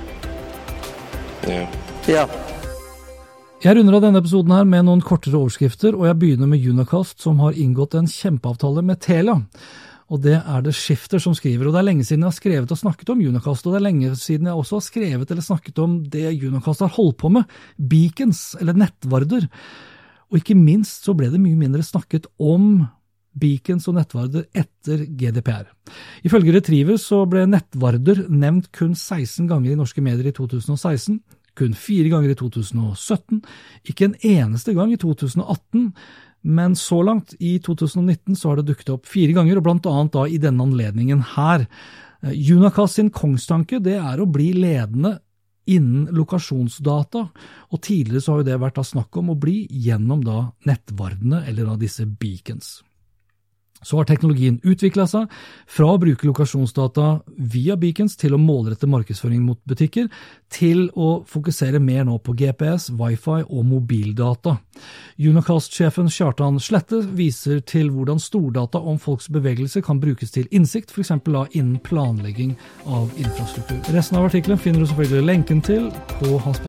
Yeah. 1.48 1.68
Yeah. 2.08 2.30
Jeg 3.62 3.76
runder 3.76 3.94
av 3.94 4.02
denne 4.02 4.18
episoden 4.20 4.52
her 4.56 4.64
med 4.64 4.86
noen 4.86 5.02
kortere 5.02 5.36
overskrifter, 5.36 5.92
og 5.92 6.08
jeg 6.08 6.20
begynner 6.20 6.48
med 6.48 6.64
Unacast, 6.64 7.22
som 7.22 7.40
har 7.40 7.52
inngått 7.52 7.94
en 7.94 8.08
kjempeavtale 8.08 8.82
med 8.82 9.00
Telia. 9.00 9.42
Og 10.10 10.22
det 10.24 10.38
er 10.40 10.64
det 10.66 10.74
Skifter 10.74 11.22
som 11.22 11.36
skriver. 11.38 11.68
Og 11.68 11.76
det 11.76 11.82
er 11.84 11.90
lenge 11.92 12.06
siden 12.08 12.26
jeg 12.26 12.32
har 12.32 12.38
skrevet 12.38 12.74
og 12.74 12.82
snakket 12.82 13.12
om 13.14 13.22
Unicast, 13.22 13.66
og 13.68 13.76
det 13.76 13.80
er 13.80 13.88
lenge 13.88 14.14
siden 14.18 14.50
jeg 14.50 14.58
også 14.58 14.80
har 14.80 14.86
skrevet 14.88 15.32
eller 15.32 15.46
snakket 15.46 15.82
om 15.84 16.00
det 16.10 16.26
Unicast 16.42 16.86
har 16.86 16.96
holdt 16.96 17.20
på 17.22 17.32
med, 17.34 17.58
beacons, 17.78 18.56
eller 18.60 18.78
nettvarder. 18.78 19.46
Og 20.30 20.42
ikke 20.42 20.58
minst 20.58 21.06
så 21.06 21.14
ble 21.18 21.30
det 21.34 21.42
mye 21.42 21.58
mindre 21.58 21.86
snakket 21.86 22.26
om 22.42 22.88
beacons 23.40 23.86
og 23.88 24.00
nettvarder 24.00 24.48
etter 24.58 25.06
GDPR. 25.06 25.70
Ifølge 26.26 26.56
Retriever 26.58 26.98
så 27.02 27.22
ble 27.30 27.46
nettvarder 27.50 28.26
nevnt 28.30 28.72
kun 28.76 28.96
16 28.98 29.46
ganger 29.50 29.74
i 29.74 29.78
norske 29.78 30.02
medier 30.06 30.32
i 30.32 30.36
2016 30.36 31.22
kun 31.60 31.76
fire 31.76 32.10
ganger 32.12 32.34
i 32.34 32.38
2017, 32.40 33.42
ikke 33.92 34.08
en 34.08 34.18
eneste 34.24 34.74
gang 34.78 34.94
i 34.94 35.00
2018, 35.00 35.90
men 36.42 36.76
så 36.80 37.02
langt, 37.04 37.34
i 37.40 37.58
2019, 37.60 38.36
så 38.36 38.52
har 38.52 38.60
det 38.60 38.70
dukket 38.72 38.94
opp 38.94 39.10
fire 39.10 39.36
ganger, 39.36 39.60
og 39.60 39.66
blant 39.66 39.90
annet 39.90 40.14
da 40.16 40.26
i 40.28 40.40
denne 40.42 40.66
anledningen 40.66 41.24
her. 41.36 41.66
Junakas 42.36 42.98
sin 42.98 43.12
kongstanke 43.16 43.80
det 43.84 43.98
er 44.00 44.20
å 44.20 44.28
bli 44.30 44.52
ledende 44.58 45.18
innen 45.70 46.08
lokasjonsdata, 46.16 47.26
og 47.70 47.82
tidligere 47.86 48.24
så 48.24 48.34
har 48.34 48.42
jo 48.42 48.50
det 48.50 48.60
vært 48.64 48.80
da 48.80 48.86
snakk 48.88 49.20
om 49.22 49.34
å 49.34 49.40
bli 49.40 49.62
gjennom 49.70 50.24
da 50.26 50.42
nettvardene, 50.68 51.44
eller 51.48 51.70
da 51.70 51.78
disse 51.80 52.08
beacons. 52.10 52.80
Så 53.82 53.98
har 53.98 54.08
teknologien 54.10 54.60
utvikla 54.64 55.06
seg 55.08 55.32
fra 55.70 55.94
å 55.94 56.00
bruke 56.02 56.28
lokasjonsdata 56.28 57.08
via 57.54 57.78
beacons 57.80 58.18
til 58.20 58.36
å 58.36 58.42
målrette 58.42 58.90
markedsføring 58.90 59.42
mot 59.46 59.60
butikker, 59.70 60.10
til 60.52 60.88
å 60.98 61.24
fokusere 61.30 61.80
mer 61.80 62.04
nå 62.08 62.18
på 62.24 62.36
GPS, 62.36 62.90
wifi 63.00 63.40
og 63.46 63.66
mobildata. 63.70 64.58
Unacast-sjefen 65.20 66.10
Kjartan 66.12 66.60
Slette 66.64 67.02
viser 67.16 67.60
til 67.64 67.92
hvordan 67.94 68.20
stordata 68.20 68.80
om 68.80 69.00
folks 69.00 69.30
bevegelse 69.32 69.84
kan 69.86 70.00
brukes 70.04 70.36
til 70.36 70.48
innsikt, 70.52 70.92
f.eks. 70.92 71.16
innen 71.52 71.80
planlegging 71.84 72.56
av 72.86 73.12
infrastruktur. 73.18 73.80
Resten 73.96 74.20
av 74.20 74.30
artikkelen 74.30 74.60
finner 74.60 74.84
du 74.84 74.90
selvfølgelig 74.92 75.30
lenken 75.32 75.62
til 75.64 75.92
på 76.20 76.40
hans 76.44 76.69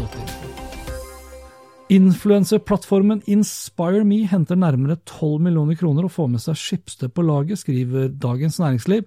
Influenserplattformen 1.91 3.19
InspireMe 3.27 4.21
henter 4.31 4.55
nærmere 4.55 4.95
12 5.03 5.41
millioner 5.43 5.75
kroner 5.75 6.05
og 6.07 6.13
får 6.15 6.29
med 6.31 6.43
seg 6.43 6.59
Skipsted 6.59 7.11
på 7.11 7.25
laget, 7.27 7.59
skriver 7.59 8.07
Dagens 8.15 8.61
Næringsliv. 8.61 9.03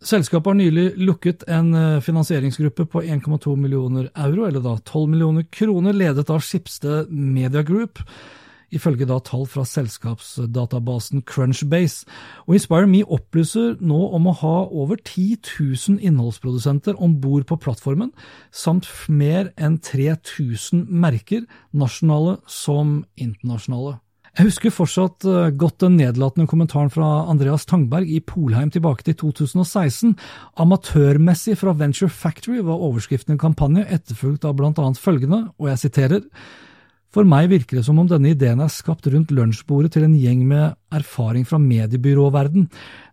Selskapet 0.00 0.52
har 0.52 0.56
nylig 0.56 0.86
lukket 0.96 1.44
en 1.52 1.74
eh, 1.76 2.00
finansieringsgruppe 2.04 2.86
på 2.88 3.02
1,2 3.04 3.52
millioner 3.60 4.08
euro, 4.14 4.46
eller 4.48 4.64
da 4.64 4.78
12 4.78 5.12
millioner 5.12 5.44
kroner, 5.52 5.96
ledet 5.96 6.32
av 6.32 6.40
Skipsted 6.44 7.12
Media 7.12 7.64
Group 7.66 8.00
ifølge 8.74 9.06
da 9.08 9.18
tall 9.24 9.46
fra 9.50 9.64
selskapsdatabasen 9.68 11.24
Crunchbase. 11.28 12.06
Og 12.46 12.58
InspireMe 12.58 13.04
opplyser 13.04 13.76
nå 13.80 14.00
om 14.16 14.30
å 14.30 14.36
ha 14.42 14.56
over 14.70 14.98
10 15.00 15.38
000 15.58 16.00
innholdsprodusenter 16.00 16.98
om 17.02 17.18
bord 17.22 17.46
på 17.50 17.60
plattformen, 17.62 18.12
samt 18.50 18.88
mer 19.08 19.52
enn 19.56 19.78
3000 19.82 20.86
merker, 20.90 21.46
nasjonale 21.72 22.40
som 22.50 23.04
internasjonale. 23.14 24.00
Jeg 24.36 24.50
husker 24.50 24.72
fortsatt 24.74 25.24
eh, 25.24 25.46
godt 25.56 25.78
den 25.80 25.94
nedlatende 25.96 26.44
kommentaren 26.50 26.90
fra 26.92 27.24
Andreas 27.24 27.64
Tangberg 27.64 28.10
i 28.12 28.18
Polheim 28.20 28.68
tilbake 28.68 29.06
til 29.06 29.16
2016. 29.22 30.12
Amatørmessig 30.60 31.56
fra 31.56 31.72
Venture 31.72 32.12
Factory 32.12 32.60
var 32.60 32.82
overskriften 32.84 33.32
i 33.32 33.36
en 33.38 33.40
kampanje, 33.40 33.86
etterfulgt 33.88 34.44
av 34.44 34.58
blant 34.58 34.76
annet 34.82 35.00
følgende, 35.00 35.46
og 35.56 35.70
jeg 35.70 35.82
siterer 35.86 36.26
for 37.16 37.24
meg 37.24 37.48
virker 37.48 37.78
det 37.78 37.86
som 37.86 37.96
om 37.96 38.08
denne 38.10 38.34
ideen 38.34 38.60
er 38.60 38.72
skapt 38.72 39.06
rundt 39.08 39.30
lunsjbordet 39.32 39.94
til 39.94 40.04
en 40.04 40.16
gjeng 40.20 40.42
med 40.44 40.74
erfaring 40.92 41.46
fra 41.48 41.56
mediebyråverden. 41.62 42.66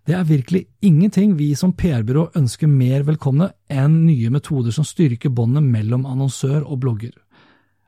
Det 0.03 0.17
er 0.17 0.27
virkelig 0.27 0.65
ingenting 0.83 1.37
vi 1.39 1.53
som 1.55 1.71
PR-byrå 1.79 2.25
ønsker 2.35 2.67
mer 2.67 3.05
velkomne 3.07 3.53
enn 3.71 4.01
nye 4.03 4.33
metoder 4.33 4.75
som 4.75 4.83
styrker 4.83 5.31
båndet 5.31 5.63
mellom 5.63 6.03
annonsør 6.09 6.65
og 6.65 6.81
blogger. 6.83 7.13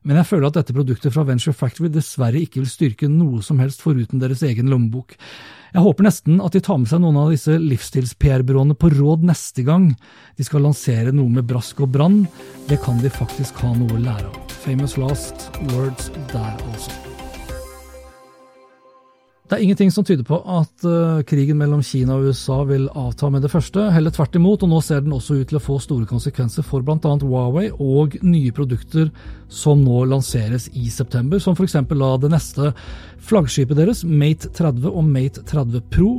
Men 0.05 0.21
jeg 0.21 0.29
føler 0.29 0.47
at 0.47 0.61
dette 0.61 0.77
produktet 0.77 1.11
fra 1.11 1.25
Venture 1.27 1.57
Factory 1.57 1.89
dessverre 1.91 2.39
ikke 2.39 2.61
vil 2.61 2.71
styrke 2.71 3.11
noe 3.11 3.41
som 3.43 3.59
helst 3.59 3.83
foruten 3.83 4.21
deres 4.21 4.45
egen 4.45 4.71
lommebok. 4.71 5.17
Jeg 5.73 5.83
håper 5.83 6.07
nesten 6.07 6.39
at 6.39 6.55
de 6.55 6.63
tar 6.63 6.79
med 6.79 6.93
seg 6.93 7.03
noen 7.03 7.19
av 7.25 7.33
disse 7.33 7.57
livsstils-PR-byråene 7.59 8.79
på 8.79 8.93
råd 8.95 9.27
neste 9.27 9.67
gang 9.67 9.91
de 10.37 10.47
skal 10.47 10.63
lansere 10.63 11.11
noe 11.11 11.41
med 11.41 11.49
brask 11.49 11.83
og 11.83 11.91
brann. 11.97 12.21
Det 12.69 12.79
kan 12.85 13.03
de 13.03 13.11
faktisk 13.11 13.65
ha 13.65 13.75
noe 13.75 13.97
å 13.97 14.03
lære 14.05 14.29
av. 14.29 14.44
famous 14.65 14.97
last 14.97 15.51
words 15.75 16.09
der, 16.33 16.53
altså. 16.71 16.91
Det 19.45 19.53
er 19.53 19.61
ingenting 19.61 19.91
som 19.93 20.01
tyder 20.03 20.25
på 20.25 20.39
at 20.41 20.85
uh, 20.89 21.21
krigen 21.29 21.59
mellom 21.59 21.83
Kina 21.85 22.15
og 22.17 22.31
USA 22.31 22.63
vil 22.65 22.87
avta 22.97 23.29
med 23.29 23.45
det 23.45 23.51
første, 23.53 23.83
heller 23.93 24.09
tvert 24.09 24.39
imot, 24.39 24.65
og 24.65 24.71
nå 24.71 24.81
ser 24.81 25.05
den 25.05 25.13
også 25.13 25.37
ut 25.37 25.51
til 25.51 25.59
å 25.59 25.61
få 25.61 25.77
store 25.83 26.09
konsekvenser 26.09 26.65
for 26.65 26.81
bl.a. 26.81 26.97
Huawei 27.21 27.67
og 27.77 28.17
nye 28.25 28.55
produkter 28.57 29.13
som 29.53 29.85
nå 29.85 30.01
lanseres 30.09 30.65
i 30.73 30.89
september, 30.89 31.37
som 31.37 31.53
f.eks. 31.53 31.77
det 31.85 32.33
neste 32.33 32.73
flaggskipet 33.21 33.77
deres, 33.77 34.01
Mate 34.01 34.49
30 34.49 34.89
og 34.89 35.05
Mate 35.05 35.45
30 35.45 35.91
Pro, 35.93 36.15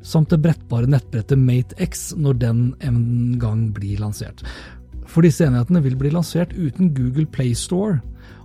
samt 0.00 0.32
det 0.32 0.40
brettbare 0.40 0.88
nettbrettet 0.88 1.36
Mate 1.36 1.76
X 1.76 2.14
når 2.16 2.40
den 2.40 2.70
en 2.80 3.02
gang 3.42 3.68
blir 3.76 4.00
lansert. 4.00 4.40
For 5.06 5.24
disse 5.24 5.44
enhetene 5.46 5.82
vil 5.84 5.98
bli 5.98 6.12
lansert 6.14 6.54
uten 6.56 6.92
Google 6.96 7.26
Play 7.26 7.54
Store 7.58 8.00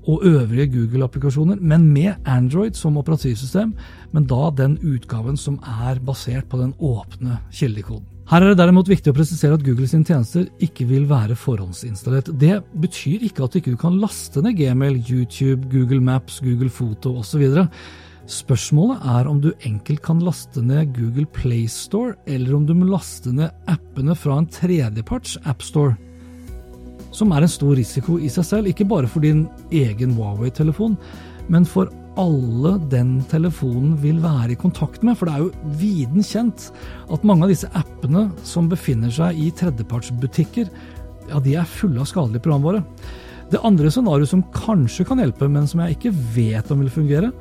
og 0.07 0.23
øvrige 0.23 0.69
Google-applikasjoner, 0.71 1.59
men 1.59 1.89
med 1.91 2.15
Android 2.25 2.77
som 2.79 2.97
operativsystem, 2.97 3.73
men 4.15 4.27
da 4.27 4.49
den 4.55 4.77
utgaven 4.79 5.37
som 5.37 5.59
er 5.83 5.99
basert 5.99 6.47
på 6.49 6.61
den 6.61 6.73
åpne 6.79 7.41
kildekoden. 7.51 8.05
Her 8.27 8.43
er 8.43 8.51
det 8.51 8.59
derimot 8.59 8.89
viktig 8.91 9.11
å 9.13 9.15
presisere 9.15 9.55
at 9.55 9.63
Google 9.63 9.87
sine 9.87 10.07
tjenester 10.07 10.47
ikke 10.63 10.87
vil 10.89 11.05
være 11.07 11.35
forhåndsinstallert. 11.39 12.33
Det 12.39 12.57
betyr 12.75 13.23
ikke 13.23 13.45
at 13.45 13.53
du 13.53 13.61
ikke 13.61 13.77
kan 13.79 13.99
laste 14.01 14.43
ned 14.43 14.57
Gmail, 14.59 14.99
YouTube, 15.07 15.69
Google 15.71 16.01
Maps, 16.03 16.41
Google 16.43 16.71
Foto 16.71 17.15
osv. 17.21 17.45
Spørsmålet 18.27 19.05
er 19.07 19.29
om 19.31 19.39
du 19.43 19.53
enkelt 19.63 20.03
kan 20.03 20.19
laste 20.19 20.63
ned 20.63 20.91
Google 20.95 21.27
Play 21.31 21.69
Store, 21.71 22.17
eller 22.27 22.57
om 22.57 22.67
du 22.67 22.75
må 22.75 22.89
laste 22.91 23.31
ned 23.31 23.55
appene 23.71 24.15
fra 24.19 24.41
en 24.41 24.51
tredjeparts 24.51 25.37
appstore 25.47 25.95
som 27.17 27.33
er 27.33 27.45
en 27.45 27.51
stor 27.51 27.77
risiko 27.77 28.19
i 28.21 28.29
seg 28.31 28.45
selv, 28.45 28.69
ikke 28.69 28.87
bare 28.89 29.09
for 29.09 29.25
din 29.25 29.47
egen 29.73 30.13
Huawei-telefon, 30.17 30.97
men 31.51 31.65
for 31.65 31.89
alle 32.17 32.73
den 32.91 33.19
telefonen 33.29 33.93
vil 34.01 34.19
være 34.23 34.53
i 34.53 34.59
kontakt 34.59 35.03
med. 35.05 35.17
For 35.17 35.29
det 35.29 35.35
er 35.35 35.45
jo 35.45 35.75
viden 35.79 36.25
kjent 36.25 36.69
at 37.13 37.25
mange 37.27 37.45
av 37.45 37.53
disse 37.53 37.69
appene 37.77 38.27
som 38.47 38.69
befinner 38.71 39.13
seg 39.13 39.37
i 39.37 39.51
tredjepartsbutikker, 39.57 40.71
ja, 41.27 41.39
de 41.43 41.55
er 41.59 41.69
fulle 41.69 42.01
av 42.01 42.09
skadelige 42.09 42.45
programvare. 42.45 42.83
Det 43.51 43.61
andre 43.67 43.91
scenarioet 43.93 44.31
som 44.31 44.43
kanskje 44.55 45.05
kan 45.07 45.21
hjelpe, 45.21 45.47
men 45.51 45.69
som 45.69 45.83
jeg 45.83 45.97
ikke 45.97 46.15
vet 46.35 46.73
om 46.73 46.83
vil 46.83 46.91
fungere, 46.91 47.31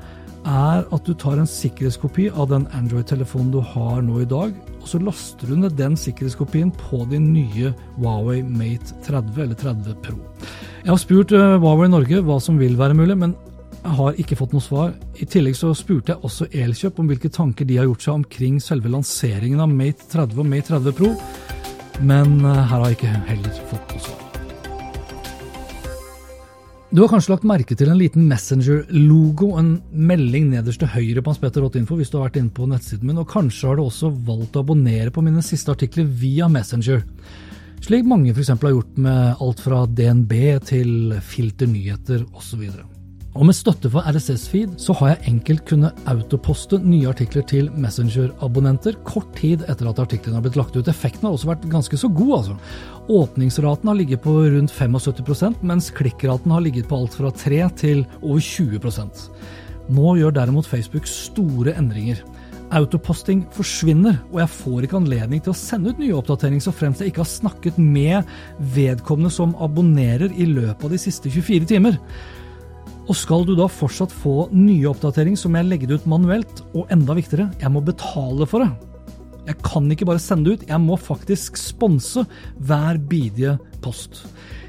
er 0.47 0.85
at 0.95 1.09
du 1.09 1.15
tar 1.19 1.41
en 1.41 1.51
sikkerhetskopi 1.51 2.29
av 2.31 2.53
den 2.53 2.69
Android-telefonen 2.77 3.51
du 3.55 3.59
har 3.75 4.05
nå 4.07 4.21
i 4.23 4.29
dag, 4.31 4.55
og 4.87 4.93
så 4.93 5.01
laster 5.03 5.51
du 5.51 5.57
ned 5.59 5.75
den 5.75 5.97
sikkerhetskopien 5.99 6.71
på 6.71 7.01
din 7.11 7.33
nye 7.35 7.73
Huawei 7.97 8.39
Mate 8.47 8.95
30 9.03 9.43
eller 9.43 9.59
30 9.59 9.97
Pro. 10.05 10.21
Jeg 10.85 10.93
har 10.93 11.01
spurt 11.03 11.35
uh, 11.35 11.57
Huawei 11.59 11.89
Norge 11.91 12.23
hva 12.23 12.37
som 12.43 12.61
vil 12.61 12.79
være 12.79 12.95
mulig, 12.95 13.17
men 13.19 13.35
jeg 13.81 13.97
har 13.99 14.21
ikke 14.23 14.39
fått 14.39 14.55
noe 14.55 14.63
svar. 14.63 14.93
I 15.19 15.27
tillegg 15.31 15.59
så 15.59 15.73
spurte 15.75 16.15
jeg 16.15 16.23
også 16.23 16.47
Elkjøp 16.55 17.01
om 17.03 17.11
hvilke 17.11 17.33
tanker 17.35 17.67
de 17.67 17.81
har 17.81 17.89
gjort 17.91 18.07
seg 18.07 18.21
omkring 18.21 18.61
selve 18.63 18.93
lanseringen 18.95 19.65
av 19.65 19.75
Mate 19.75 20.07
30 20.15 20.45
og 20.45 20.49
Mate 20.55 20.71
30 20.77 20.97
Pro, 21.01 21.11
men 22.07 22.39
uh, 22.47 22.63
her 22.63 22.77
har 22.77 22.87
jeg 22.87 23.01
ikke 23.01 23.19
heller 23.33 23.61
fått 23.73 23.97
noe 23.97 24.07
svar. 24.07 24.26
Du 26.97 27.03
har 27.03 27.11
kanskje 27.13 27.35
lagt 27.35 27.45
merke 27.45 27.77
til 27.77 27.91
en 27.93 27.99
liten 28.01 28.23
Messenger-logo, 28.25 29.51
en 29.61 29.75
melding 29.93 30.47
nederst 30.49 30.81
til 30.81 30.89
høyre 30.89 31.21
på 31.21 31.35
hanspetter.info 31.35 31.99
hvis 31.99 32.09
du 32.09 32.17
har 32.17 32.31
vært 32.31 32.39
inne 32.41 32.55
på 32.57 32.65
nettsiden 32.71 33.11
min, 33.11 33.21
og 33.21 33.29
kanskje 33.29 33.69
har 33.69 33.77
du 33.77 33.83
også 33.85 34.15
valgt 34.25 34.57
å 34.57 34.63
abonnere 34.65 35.13
på 35.13 35.21
mine 35.27 35.45
siste 35.45 35.75
artikler 35.77 36.09
via 36.09 36.49
Messenger, 36.49 37.05
slik 37.85 38.09
mange 38.09 38.33
f.eks. 38.33 38.55
har 38.55 38.73
gjort 38.79 38.97
med 38.97 39.45
alt 39.45 39.61
fra 39.61 39.85
DNB 39.85 40.37
til 40.73 41.19
filternyheter 41.21 42.25
osv. 42.33 42.65
Og 43.37 43.45
med 43.45 43.53
støtte 43.53 43.91
for 43.93 44.07
RSS-feed 44.09 44.79
så 44.81 44.95
har 44.97 45.11
jeg 45.11 45.33
enkelt 45.35 45.67
kunnet 45.69 45.99
autoposte 46.09 46.79
nye 46.81 47.11
artikler 47.11 47.45
til 47.45 47.67
Messenger-abonnenter 47.77 48.97
kort 49.05 49.29
tid 49.37 49.67
etter 49.69 49.91
at 49.91 50.01
artiklene 50.01 50.39
har 50.39 50.45
blitt 50.47 50.57
lagt 50.57 50.77
ut. 50.79 50.89
Effekten 50.89 51.29
har 51.29 51.37
også 51.37 51.51
vært 51.51 51.67
ganske 51.69 52.01
så 52.01 52.09
god, 52.09 52.33
altså. 52.39 52.57
Åpningsraten 53.13 53.91
har 53.91 53.99
ligget 53.99 54.23
på 54.25 54.39
rundt 54.41 54.73
75% 54.73 55.61
mens 55.69 55.91
klikkraten 55.95 56.55
har 56.55 56.65
ligget 56.65 56.89
på 56.89 56.97
alt 56.97 57.19
fra 57.19 57.33
3 57.45 57.61
til 57.77 58.07
over 58.23 58.41
20% 58.41 59.29
Nå 59.97 60.17
gjør 60.19 60.33
derimot 60.35 60.67
Facebook 60.67 61.07
store 61.07 61.77
endringer. 61.79 62.25
Autoposting 62.75 63.45
forsvinner, 63.55 64.17
og 64.33 64.41
jeg 64.41 64.51
får 64.57 64.87
ikke 64.87 64.99
anledning 64.99 65.45
til 65.45 65.53
å 65.53 65.59
sende 65.61 65.93
ut 65.93 66.01
nye 66.03 66.17
oppdateringer 66.17 66.65
så 66.65 66.75
fremst 66.75 67.05
jeg 67.05 67.13
ikke 67.13 67.23
har 67.23 67.31
snakket 67.31 67.79
med 67.79 68.33
vedkommende 68.75 69.31
som 69.31 69.55
abonnerer 69.63 70.33
i 70.35 70.49
løpet 70.49 70.89
av 70.89 70.97
de 70.97 70.99
siste 71.05 71.31
24 71.31 71.71
timer. 71.77 72.01
Og 73.07 73.15
skal 73.15 73.47
du 73.47 73.55
da 73.55 73.69
fortsatt 73.71 74.11
få 74.11 74.49
nye 74.55 74.89
oppdateringer, 74.91 75.39
så 75.39 75.51
jeg 75.53 75.69
legge 75.71 75.87
det 75.87 76.01
ut 76.01 76.11
manuelt, 76.11 76.63
og 76.75 76.91
enda 76.91 77.15
viktigere, 77.15 77.53
jeg 77.61 77.73
må 77.73 77.83
betale 77.87 78.49
for 78.51 78.65
det. 78.65 78.73
Jeg 79.47 79.61
kan 79.63 79.87
ikke 79.95 80.09
bare 80.09 80.23
sende 80.23 80.49
det 80.49 80.57
ut, 80.57 80.69
jeg 80.73 80.83
må 80.83 80.97
faktisk 80.99 81.59
sponse 81.61 82.25
hver 82.67 82.99
bidige 82.99 83.55
post. 83.85 84.25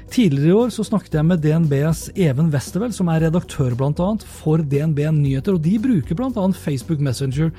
Tidligere 0.08 0.48
i 0.48 0.56
år 0.56 0.70
så 0.72 0.86
snakket 0.86 1.18
jeg 1.18 1.26
med 1.26 1.42
DNBs 1.44 2.06
Even 2.16 2.48
Westervel, 2.54 2.94
som 2.96 3.10
er 3.12 3.26
redaktør 3.26 3.74
bl.a. 3.76 4.08
for 4.38 4.62
DNB 4.62 5.02
Nyheter, 5.18 5.58
og 5.58 5.64
de 5.66 5.74
bruker 5.82 6.16
bl.a. 6.16 6.46
Facebook 6.56 7.02
Messenger 7.04 7.50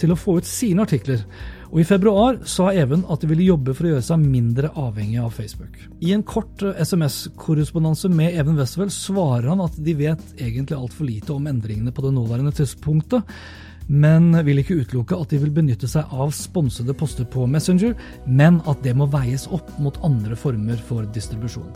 til 0.00 0.14
å 0.14 0.16
få 0.16 0.38
ut 0.38 0.48
sine 0.48 0.86
artikler. 0.86 1.26
Og 1.68 1.82
I 1.82 1.84
februar 1.84 2.38
sa 2.48 2.70
Even 2.72 3.04
at 3.12 3.20
de 3.20 3.28
ville 3.28 3.48
jobbe 3.50 3.74
for 3.76 3.86
å 3.86 3.92
gjøre 3.92 4.06
seg 4.06 4.24
mindre 4.24 4.70
avhengig 4.78 5.20
av 5.20 5.34
Facebook. 5.36 5.76
I 6.00 6.14
en 6.16 6.24
kort 6.26 6.64
eh, 6.64 6.80
SMS-korrespondanse 6.80 8.08
med 8.12 8.36
Even 8.40 8.56
Westwell 8.58 8.92
svarer 8.94 9.50
han 9.52 9.64
at 9.64 9.76
de 9.76 9.96
vet 9.98 10.22
egentlig 10.38 10.78
altfor 10.78 11.08
lite 11.08 11.34
om 11.34 11.48
endringene 11.50 11.92
på 11.92 12.06
det 12.06 12.14
nåværende 12.16 12.54
tidspunktet, 12.56 13.36
men 13.88 14.32
vil 14.44 14.60
ikke 14.60 14.82
utelukke 14.82 15.16
at 15.16 15.30
de 15.32 15.40
vil 15.40 15.52
benytte 15.56 15.88
seg 15.88 16.10
av 16.12 16.32
sponsede 16.36 16.96
poster 16.96 17.28
på 17.28 17.46
Messenger, 17.48 17.94
men 18.26 18.60
at 18.68 18.82
det 18.84 18.92
må 18.96 19.08
veies 19.12 19.46
opp 19.52 19.70
mot 19.80 19.96
andre 20.04 20.36
former 20.36 20.80
for 20.88 21.08
distribusjon. 21.14 21.68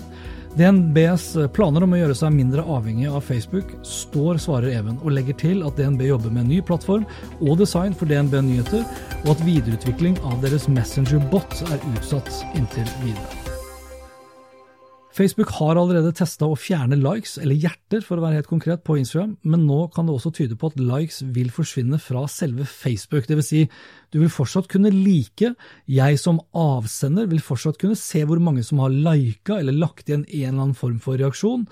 DNBs 0.52 1.30
planer 1.56 1.86
om 1.86 1.94
å 1.96 2.00
gjøre 2.02 2.16
seg 2.18 2.34
mindre 2.34 2.64
avhengig 2.74 3.08
av 3.08 3.24
Facebook 3.24 3.72
står, 3.88 4.40
svarer 4.42 4.74
Even, 4.76 4.98
og 5.00 5.14
legger 5.16 5.38
til 5.40 5.64
at 5.64 5.78
DNB 5.80 6.04
jobber 6.10 6.34
med 6.34 6.44
en 6.44 6.52
ny 6.52 6.60
plattform 6.68 7.06
og 7.40 7.56
design 7.62 7.96
for 7.96 8.10
DNB 8.10 8.36
Nyheter, 8.44 8.84
og 9.22 9.32
at 9.32 9.46
videreutvikling 9.48 10.20
av 10.28 10.42
deres 10.44 10.68
Messenger-bot 10.68 11.62
er 11.70 11.88
utsatt 11.94 12.42
inntil 12.52 12.92
videre. 13.06 13.41
Facebook 15.12 15.50
har 15.58 15.76
allerede 15.76 16.14
testa 16.16 16.46
å 16.48 16.56
fjerne 16.56 16.96
likes, 16.96 17.34
eller 17.42 17.58
hjerter 17.60 18.00
for 18.04 18.16
å 18.16 18.24
være 18.24 18.40
helt 18.40 18.48
konkret, 18.48 18.80
på 18.86 18.96
Instagram, 18.96 19.34
men 19.44 19.66
nå 19.68 19.84
kan 19.92 20.08
det 20.08 20.14
også 20.14 20.32
tyde 20.38 20.56
på 20.56 20.70
at 20.72 20.78
likes 20.80 21.20
vil 21.36 21.50
forsvinne 21.52 21.98
fra 22.00 22.24
selve 22.32 22.64
Facebook. 22.68 23.28
Vil 23.28 23.44
si, 23.44 23.66
du 24.08 24.22
vil 24.22 24.32
fortsatt 24.32 24.70
kunne 24.72 24.92
like, 24.94 25.52
jeg 25.84 26.20
som 26.20 26.40
avsender 26.56 27.28
vil 27.28 27.44
fortsatt 27.44 27.80
kunne 27.82 27.98
se 27.98 28.24
hvor 28.28 28.40
mange 28.40 28.64
som 28.64 28.80
har 28.80 28.94
lika 28.94 29.60
eller 29.60 29.76
lagt 29.76 30.08
igjen 30.08 30.24
en 30.24 30.48
eller 30.48 30.62
annen 30.68 30.78
form 30.78 30.96
for 31.02 31.20
reaksjon, 31.20 31.66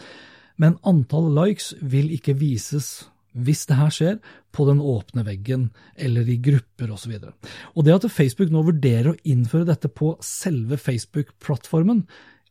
men 0.61 0.77
antall 0.85 1.31
likes 1.33 1.73
vil 1.81 2.13
ikke 2.13 2.37
vises 2.37 2.99
hvis 3.39 3.63
det 3.71 3.77
her 3.79 3.93
skjer, 3.95 4.17
på 4.51 4.65
den 4.67 4.81
åpne 4.83 5.23
veggen 5.23 5.69
eller 5.95 6.27
i 6.27 6.35
grupper 6.43 6.91
osv. 6.91 7.13
Og, 7.15 7.29
så 7.31 7.77
og 7.79 7.87
det 7.87 7.95
at 7.95 8.07
Facebook 8.11 8.51
nå 8.51 8.65
vurderer 8.67 9.13
å 9.13 9.19
innføre 9.23 9.69
dette 9.69 9.87
på 9.87 10.17
selve 10.25 10.81
Facebook-plattformen, 10.81 12.03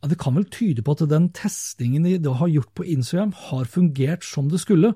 ja, 0.01 0.07
Det 0.07 0.19
kan 0.19 0.35
vel 0.35 0.47
tyde 0.47 0.83
på 0.85 0.95
at 0.95 1.09
den 1.09 1.29
testingen 1.35 2.07
de 2.07 2.33
har 2.33 2.47
gjort 2.47 2.73
på 2.75 2.85
Instagram, 2.85 3.33
har 3.49 3.65
fungert 3.65 4.23
som 4.23 4.49
det 4.49 4.61
skulle. 4.61 4.93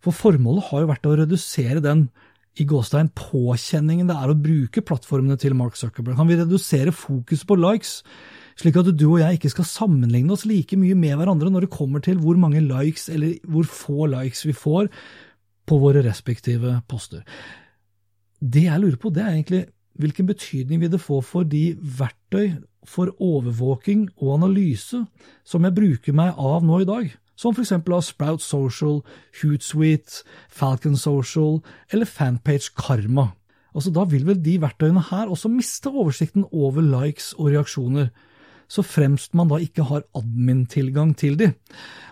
For 0.00 0.14
formålet 0.14 0.70
har 0.70 0.82
jo 0.82 0.90
vært 0.92 1.06
å 1.06 1.16
redusere 1.18 1.84
den 1.84 2.08
i 2.58 2.66
gåstein 2.66 3.10
påkjenningen 3.14 4.08
det 4.10 4.16
er 4.18 4.32
å 4.32 4.38
bruke 4.38 4.82
plattformene 4.82 5.38
til 5.38 5.54
Mark 5.58 5.78
Zuckerberg. 5.78 6.16
Kan 6.18 6.30
vi 6.30 6.38
redusere 6.40 6.94
fokuset 6.94 7.46
på 7.46 7.58
likes, 7.58 8.00
slik 8.58 8.78
at 8.80 8.90
du 8.90 9.06
og 9.12 9.20
jeg 9.20 9.38
ikke 9.38 9.52
skal 9.52 9.68
sammenligne 9.68 10.34
oss 10.34 10.46
like 10.48 10.78
mye 10.80 10.96
med 10.98 11.14
hverandre 11.20 11.52
når 11.54 11.66
det 11.66 11.76
kommer 11.76 12.02
til 12.02 12.18
hvor 12.22 12.38
mange 12.40 12.64
likes 12.64 13.06
eller 13.12 13.36
hvor 13.46 13.68
få 13.70 14.08
likes 14.10 14.42
vi 14.48 14.56
får 14.56 14.90
på 15.68 15.78
våre 15.78 16.02
respektive 16.06 16.80
poster. 16.90 17.22
Det 18.38 18.66
jeg 18.66 18.82
lurer 18.82 18.98
på, 18.98 19.12
det 19.14 19.22
er 19.22 19.34
egentlig 19.34 19.64
hvilken 19.98 20.28
betydning 20.28 20.80
vil 20.82 20.92
det 20.92 21.02
få 21.02 21.20
for 21.26 21.46
de 21.48 21.72
verktøy 21.78 22.58
for 22.88 23.12
overvåking 23.20 24.08
og 24.16 24.36
analyse 24.38 25.02
som 25.46 25.66
jeg 25.66 25.76
bruker 25.76 26.16
meg 26.16 26.38
av 26.38 26.64
nå 26.64 26.82
i 26.82 26.88
dag, 26.88 27.10
som 27.38 27.54
eksempel 27.54 27.98
av 27.98 28.06
Sprout 28.06 28.42
Social, 28.42 29.02
Hootsuite, 29.40 30.22
Falcon 30.48 30.96
Social 30.98 31.60
eller 31.92 32.08
Fanpage 32.08 32.72
Karma. 32.78 33.32
Altså, 33.74 33.92
da 33.94 34.06
vil 34.08 34.24
vel 34.26 34.40
de 34.42 34.56
verktøyene 34.62 35.04
her 35.10 35.28
også 35.30 35.50
miste 35.52 35.90
oversikten 35.92 36.46
over 36.50 36.82
likes 36.82 37.34
og 37.38 37.52
reaksjoner, 37.52 38.08
så 38.68 38.82
fremst 38.84 39.36
man 39.38 39.48
da 39.48 39.60
ikke 39.62 39.86
har 39.88 40.04
admin-tilgang 40.18 41.14
til 41.16 41.38
de. 41.40 41.52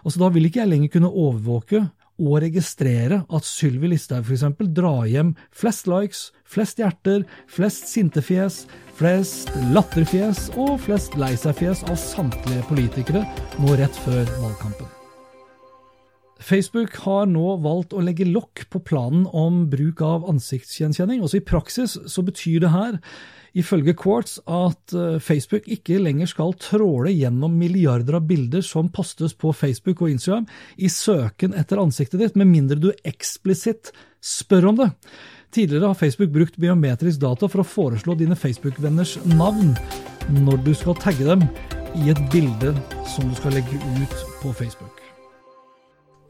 Altså, 0.05 0.21
da 0.21 0.31
vil 0.33 0.47
ikke 0.49 0.63
jeg 0.63 0.73
lenger 0.73 0.95
kunne 0.95 1.13
overvåke 1.13 1.83
og 2.17 2.41
registrere 2.45 3.23
at 3.29 3.47
Sylvi 3.47 3.91
Listhaug 3.93 4.27
f.eks. 4.27 4.45
drar 4.77 5.07
hjem 5.11 5.35
flest 5.55 5.89
likes, 5.91 6.31
flest 6.49 6.81
hjerter, 6.81 7.25
flest 7.51 7.91
sintefjes, 7.93 8.65
flest 8.97 9.53
latterfjes 9.75 10.51
og 10.57 10.77
flest 10.87 11.17
lei 11.21 11.35
seg-fjes 11.39 11.85
av 11.91 11.99
samtlige 12.01 12.65
politikere 12.71 13.25
nå 13.61 13.77
rett 13.81 14.05
før 14.07 14.25
valgkampen. 14.41 14.93
Facebook 16.47 16.99
har 17.07 17.25
nå 17.31 17.57
valgt 17.65 17.95
å 17.97 18.03
legge 18.05 18.27
lokk 18.29 18.67
på 18.71 18.83
planen 18.85 19.25
om 19.33 19.65
bruk 19.73 20.03
av 20.05 20.27
ansiktsgjenkjenning. 20.29 21.23
Også 21.25 21.41
i 21.41 21.47
praksis 21.47 21.97
så 22.13 22.25
betyr 22.25 22.61
det 22.67 22.73
her, 22.75 22.99
ifølge 23.57 23.95
Quartz, 23.99 24.39
at 24.45 24.95
eh, 24.97 25.21
Facebook 25.23 25.69
ikke 25.73 26.01
lenger 26.03 26.29
skal 26.31 26.57
tråle 26.61 27.13
gjennom 27.15 27.55
milliarder 27.57 28.19
av 28.19 28.27
bilder 28.29 28.65
som 28.65 28.91
postes 28.93 29.37
på 29.37 29.53
Facebook 29.57 30.03
og 30.05 30.13
Instagram 30.13 30.49
i 30.77 30.91
søken 30.93 31.57
etter 31.57 31.81
ansiktet 31.83 32.23
ditt, 32.23 32.37
med 32.37 32.51
mindre 32.53 32.81
du 32.81 32.91
eksplisitt 33.07 33.93
spør 34.25 34.71
om 34.73 34.83
det. 34.83 34.91
Tidligere 35.57 35.93
har 35.93 35.99
Facebook 35.99 36.35
brukt 36.35 36.59
biometrisk 36.61 37.23
data 37.23 37.49
for 37.49 37.63
å 37.63 37.71
foreslå 37.71 38.17
dine 38.19 38.37
Facebook-venners 38.37 39.17
navn 39.37 39.73
når 40.43 40.61
du 40.67 40.73
skal 40.77 40.99
tagge 41.01 41.29
dem 41.29 41.47
i 42.03 42.11
et 42.13 42.23
bilde 42.33 42.75
som 43.15 43.31
du 43.31 43.37
skal 43.39 43.57
legge 43.57 43.81
ut 44.03 44.23
på 44.43 44.53
Facebook. 44.53 44.96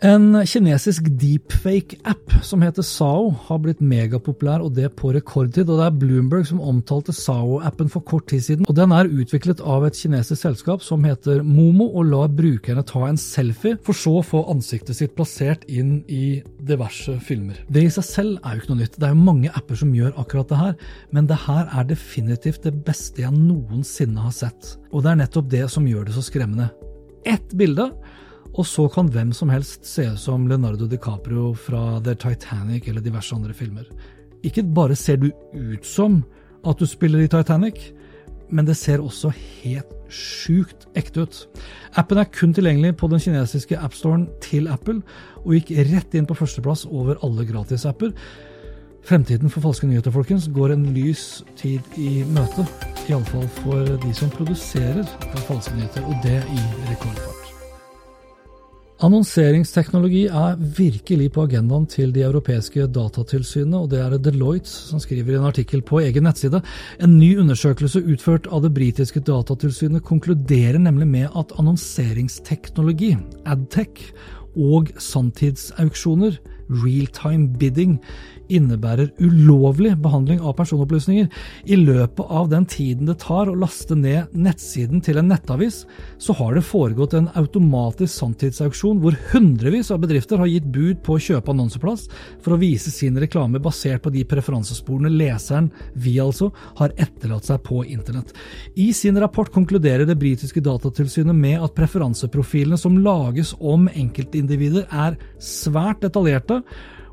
En 0.04 0.34
kinesisk 0.44 1.06
deepfake-app 1.16 2.34
som 2.44 2.60
heter 2.60 2.84
Sao, 2.84 3.30
har 3.46 3.60
blitt 3.64 3.78
megapopulær, 3.80 4.60
og 4.60 4.74
det 4.76 4.90
på 4.98 5.08
rekordtid. 5.14 5.70
og 5.70 5.78
Det 5.78 5.86
er 5.86 5.94
Bloomberg 5.96 6.44
som 6.46 6.60
omtalte 6.60 7.14
Sao-appen 7.16 7.88
for 7.88 8.04
kort 8.04 8.26
tid 8.28 8.42
siden. 8.44 8.66
og 8.68 8.74
Den 8.74 8.92
er 8.92 9.08
utviklet 9.08 9.60
av 9.64 9.86
et 9.86 9.96
kinesisk 9.96 10.42
selskap 10.42 10.82
som 10.82 11.02
heter 11.04 11.42
Momo, 11.42 11.88
og 11.96 12.10
lar 12.10 12.28
brukerne 12.28 12.84
ta 12.84 13.06
en 13.06 13.16
selfie, 13.16 13.78
for 13.82 13.94
så 13.94 14.18
å 14.20 14.24
få 14.24 14.44
ansiktet 14.52 14.96
sitt 14.96 15.14
plassert 15.16 15.64
inn 15.66 16.04
i 16.08 16.42
diverse 16.60 17.18
filmer. 17.20 17.56
Det 17.70 17.84
i 17.84 17.88
seg 17.88 18.04
selv 18.04 18.38
er 18.44 18.52
jo 18.52 18.60
ikke 18.60 18.74
noe 18.74 18.82
nytt. 18.82 19.00
Det 19.00 19.08
er 19.08 19.14
jo 19.14 19.30
mange 19.32 19.50
apper 19.56 19.76
som 19.76 19.94
gjør 19.94 20.12
akkurat 20.20 20.48
det 20.48 20.58
her, 20.58 20.76
men 21.10 21.26
det 21.26 21.40
her 21.46 21.72
er 21.72 21.88
definitivt 21.88 22.62
det 22.68 22.84
beste 22.84 23.22
jeg 23.22 23.32
noensinne 23.32 24.20
har 24.20 24.32
sett. 24.32 24.76
Og 24.92 25.02
det 25.02 25.10
er 25.14 25.22
nettopp 25.24 25.48
det 25.48 25.70
som 25.70 25.88
gjør 25.88 26.04
det 26.04 26.18
så 26.18 26.26
skremmende. 26.26 26.68
Ett 27.24 27.56
bilde 27.56 27.90
og 28.56 28.64
så 28.64 28.86
kan 28.92 29.10
hvem 29.12 29.32
som 29.36 29.50
helst 29.52 29.84
se 29.88 30.06
ut 30.14 30.20
som 30.20 30.46
Leonardo 30.48 30.88
DiCaprio 30.88 31.52
fra 31.60 32.00
The 32.04 32.14
Titanic 32.16 32.88
eller 32.88 33.04
diverse 33.04 33.36
andre 33.36 33.54
filmer. 33.54 33.84
Ikke 34.44 34.64
bare 34.64 34.96
ser 34.96 35.20
du 35.20 35.28
ut 35.52 35.84
som 35.84 36.22
at 36.66 36.80
du 36.80 36.86
spiller 36.88 37.24
i 37.24 37.28
Titanic, 37.28 37.92
men 38.48 38.66
det 38.66 38.76
ser 38.78 39.02
også 39.02 39.32
helt 39.34 39.92
sjukt 40.12 40.86
ekte 40.96 41.26
ut. 41.26 41.38
Appen 41.98 42.20
er 42.22 42.30
kun 42.30 42.54
tilgjengelig 42.54 42.94
på 42.96 43.10
den 43.10 43.20
kinesiske 43.20 43.78
appstoren 43.78 44.28
til 44.42 44.70
Apple, 44.70 45.02
og 45.44 45.56
gikk 45.58 45.74
rett 45.90 46.14
inn 46.14 46.28
på 46.28 46.36
førsteplass 46.38 46.86
over 46.86 47.18
alle 47.26 47.46
gratisapper. 47.48 48.14
Fremtiden 49.06 49.50
for 49.52 49.62
falske 49.62 49.86
nyheter 49.86 50.14
folkens, 50.14 50.48
går 50.50 50.74
en 50.74 50.86
lys 50.94 51.44
tid 51.58 51.98
i 51.98 52.24
møte. 52.26 52.66
Iallfall 53.06 53.46
for 53.60 53.96
de 54.02 54.14
som 54.14 54.32
produserer 54.34 55.04
falske 55.46 55.76
nyheter, 55.76 56.06
og 56.06 56.22
det 56.26 56.40
i 56.42 56.62
rekordfart. 56.90 57.45
Annonseringsteknologi 59.04 60.22
er 60.32 60.54
virkelig 60.56 61.26
på 61.34 61.42
agendaen 61.44 61.84
til 61.92 62.14
de 62.14 62.22
europeiske 62.24 62.86
datatilsynene, 62.88 63.82
og 63.82 63.90
det 63.92 63.98
er 64.00 64.14
Deloitte 64.16 64.72
som 64.72 65.02
skriver 65.02 65.34
i 65.34 65.36
en 65.36 65.48
artikkel 65.50 65.82
på 65.84 66.00
egen 66.00 66.24
nettside. 66.24 66.62
En 67.04 67.18
ny 67.18 67.34
undersøkelse 67.42 68.00
utført 68.00 68.48
av 68.48 68.64
det 68.64 68.72
britiske 68.78 69.20
datatilsynet 69.20 70.04
konkluderer 70.06 70.80
nemlig 70.80 71.10
med 71.12 71.36
at 71.36 71.52
annonseringsteknologi, 71.60 73.12
adtech, 73.44 74.00
og 74.56 74.88
sanntidsauksjoner, 74.96 76.40
real-time 76.68 77.52
bidding, 77.58 77.98
innebærer 78.52 79.10
ulovlig 79.18 79.96
behandling 80.02 80.40
av 80.40 80.54
personopplysninger. 80.58 81.28
I 81.66 81.78
løpet 81.80 82.30
av 82.30 82.50
den 82.52 82.66
tiden 82.70 83.08
det 83.08 83.18
tar 83.24 83.50
å 83.50 83.56
laste 83.58 83.96
ned 83.98 84.34
nettsiden 84.36 85.02
til 85.04 85.20
en 85.20 85.30
nettavis, 85.30 85.82
så 86.22 86.36
har 86.38 86.54
det 86.54 86.66
foregått 86.66 87.16
en 87.18 87.28
automatisk 87.38 88.12
sanntidsauksjon 88.14 89.00
hvor 89.02 89.16
hundrevis 89.32 89.90
av 89.94 90.02
bedrifter 90.04 90.40
har 90.42 90.50
gitt 90.50 90.68
bud 90.72 91.02
på 91.06 91.16
å 91.16 91.22
kjøpe 91.22 91.52
annonseplass 91.52 92.06
for 92.44 92.54
å 92.54 92.60
vise 92.60 92.92
sin 92.94 93.18
reklame 93.20 93.60
basert 93.62 94.04
på 94.04 94.12
de 94.14 94.24
preferansesporene 94.28 95.10
leseren, 95.12 95.70
vi 95.94 96.16
altså, 96.22 96.52
har 96.78 96.94
etterlatt 97.00 97.48
seg 97.48 97.62
på 97.66 97.82
internett. 97.84 98.32
I 98.78 98.92
sin 98.96 99.18
rapport 99.20 99.50
konkluderer 99.52 100.06
det 100.06 100.18
britiske 100.20 100.62
datatilsynet 100.64 101.36
med 101.36 101.62
at 101.62 101.74
preferanseprofilene 101.76 102.78
som 102.80 102.98
lages 103.02 103.54
om 103.58 103.88
enkeltindivider 103.90 104.86
er 104.92 105.18
svært 105.42 106.02
detaljerte, 106.04 106.55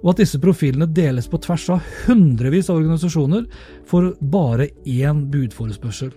og 0.04 0.12
at 0.12 0.20
disse 0.20 0.40
profilene 0.44 0.90
deles 0.92 1.30
på 1.32 1.40
tvers 1.42 1.70
av 1.72 1.94
hundrevis 2.04 2.70
av 2.70 2.82
organisasjoner 2.82 3.46
for 3.88 4.12
bare 4.20 4.68
én 4.84 5.24
budforespørsel. 5.32 6.12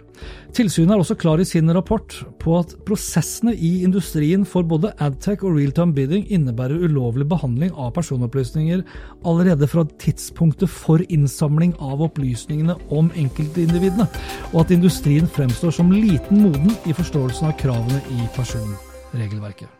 Tilsynet 0.57 0.95
er 0.95 1.03
også 1.03 1.17
klar 1.21 1.41
i 1.43 1.47
sin 1.47 1.71
rapport 1.77 2.17
på 2.41 2.57
at 2.59 2.73
prosessene 2.89 3.53
i 3.55 3.85
industrien 3.87 4.47
for 4.49 4.67
både 4.67 4.95
adtech 5.05 5.45
og 5.45 5.59
realtime 5.59 5.95
bidding 5.95 6.27
innebærer 6.33 6.83
ulovlig 6.89 7.29
behandling 7.31 7.75
av 7.77 7.93
personopplysninger 7.99 8.83
allerede 9.29 9.71
fra 9.71 9.87
tidspunktet 10.03 10.73
for 10.73 11.05
innsamling 11.07 11.77
av 11.79 12.03
opplysningene 12.09 12.79
om 12.91 13.13
enkeltindividene, 13.15 14.09
og 14.55 14.61
at 14.65 14.75
industrien 14.75 15.31
fremstår 15.31 15.79
som 15.79 15.95
liten 15.95 16.47
moden 16.49 16.73
i 16.89 16.97
forståelsen 16.97 17.53
av 17.53 17.59
kravene 17.61 18.03
i 18.17 18.31
personregelverket. 18.35 19.76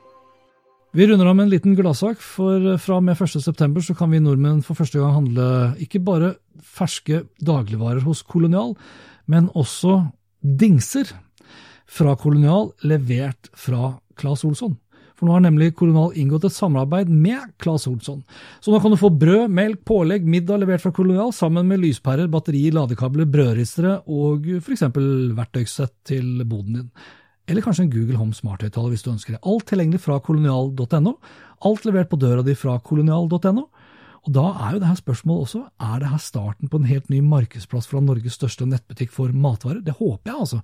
Vi 0.97 1.07
runder 1.07 1.27
av 1.27 1.35
med 1.37 1.45
en 1.45 1.51
liten 1.53 1.75
gladsak, 1.77 2.23
for 2.25 2.63
fra 2.81 2.97
og 2.97 3.03
med 3.05 3.19
1.9 3.21 3.83
så 3.85 3.95
kan 3.99 4.09
vi 4.09 4.21
nordmenn 4.25 4.63
for 4.65 4.79
første 4.79 4.97
gang 4.97 5.11
handle 5.13 5.49
ikke 5.85 6.01
bare 6.01 6.31
ferske 6.65 7.19
dagligvarer 7.45 8.01
hos 8.07 8.23
Kolonial, 8.25 8.73
men 9.29 9.51
også 9.53 9.99
dingser 10.41 11.11
fra 11.85 12.15
Kolonial 12.17 12.71
levert 12.89 13.51
fra 13.53 13.91
Claes 14.17 14.47
Olsson. 14.49 14.79
For 15.21 15.29
nå 15.29 15.37
har 15.37 15.45
nemlig 15.45 15.75
Kolonial 15.77 16.17
inngått 16.17 16.49
et 16.49 16.57
samarbeid 16.57 17.13
med 17.13 17.53
Claes 17.61 17.85
Olsson. 17.93 18.25
Så 18.65 18.73
nå 18.73 18.81
kan 18.81 18.97
du 18.97 18.97
få 18.97 19.13
brød, 19.13 19.53
melk, 19.53 19.85
pålegg, 19.85 20.25
middag 20.25 20.65
levert 20.65 20.87
fra 20.87 20.95
Kolonial 20.97 21.37
sammen 21.37 21.69
med 21.69 21.85
lyspærer, 21.85 22.33
batterier, 22.33 22.73
ladekabler, 22.73 23.29
brødristere 23.37 23.99
og 24.09 24.49
f.eks. 24.63 24.89
verktøysett 24.97 25.93
til 26.09 26.41
boden 26.49 26.81
din 26.81 26.91
eller 27.47 27.63
kanskje 27.65 27.87
en 27.87 27.93
Google 27.93 28.19
Home 28.21 28.35
smarthøyttaler 28.35 28.93
hvis 28.93 29.05
du 29.07 29.13
ønsker 29.13 29.37
det. 29.37 29.43
Alt 29.47 29.69
tilgjengelig 29.71 30.03
fra 30.03 30.19
kolonial.no. 30.23 31.17
Alt 31.67 31.87
levert 31.87 32.11
på 32.11 32.19
døra 32.21 32.45
di 32.47 32.57
fra 32.59 32.79
kolonial.no. 32.83 33.69
Og 34.27 34.33
da 34.35 34.43
er 34.67 34.75
jo 34.75 34.81
det 34.83 34.89
her 34.89 34.99
spørsmålet 34.99 35.45
også, 35.47 35.61
er 35.87 36.01
det 36.03 36.09
her 36.11 36.23
starten 36.23 36.71
på 36.71 36.81
en 36.81 36.89
helt 36.91 37.11
ny 37.13 37.21
markedsplass 37.23 37.87
fra 37.87 38.01
Norges 38.03 38.35
største 38.35 38.67
nettbutikk 38.67 39.13
for 39.15 39.31
matvarer? 39.31 39.85
Det 39.87 39.95
håper 40.01 40.33
jeg, 40.33 40.41
altså. 40.43 40.59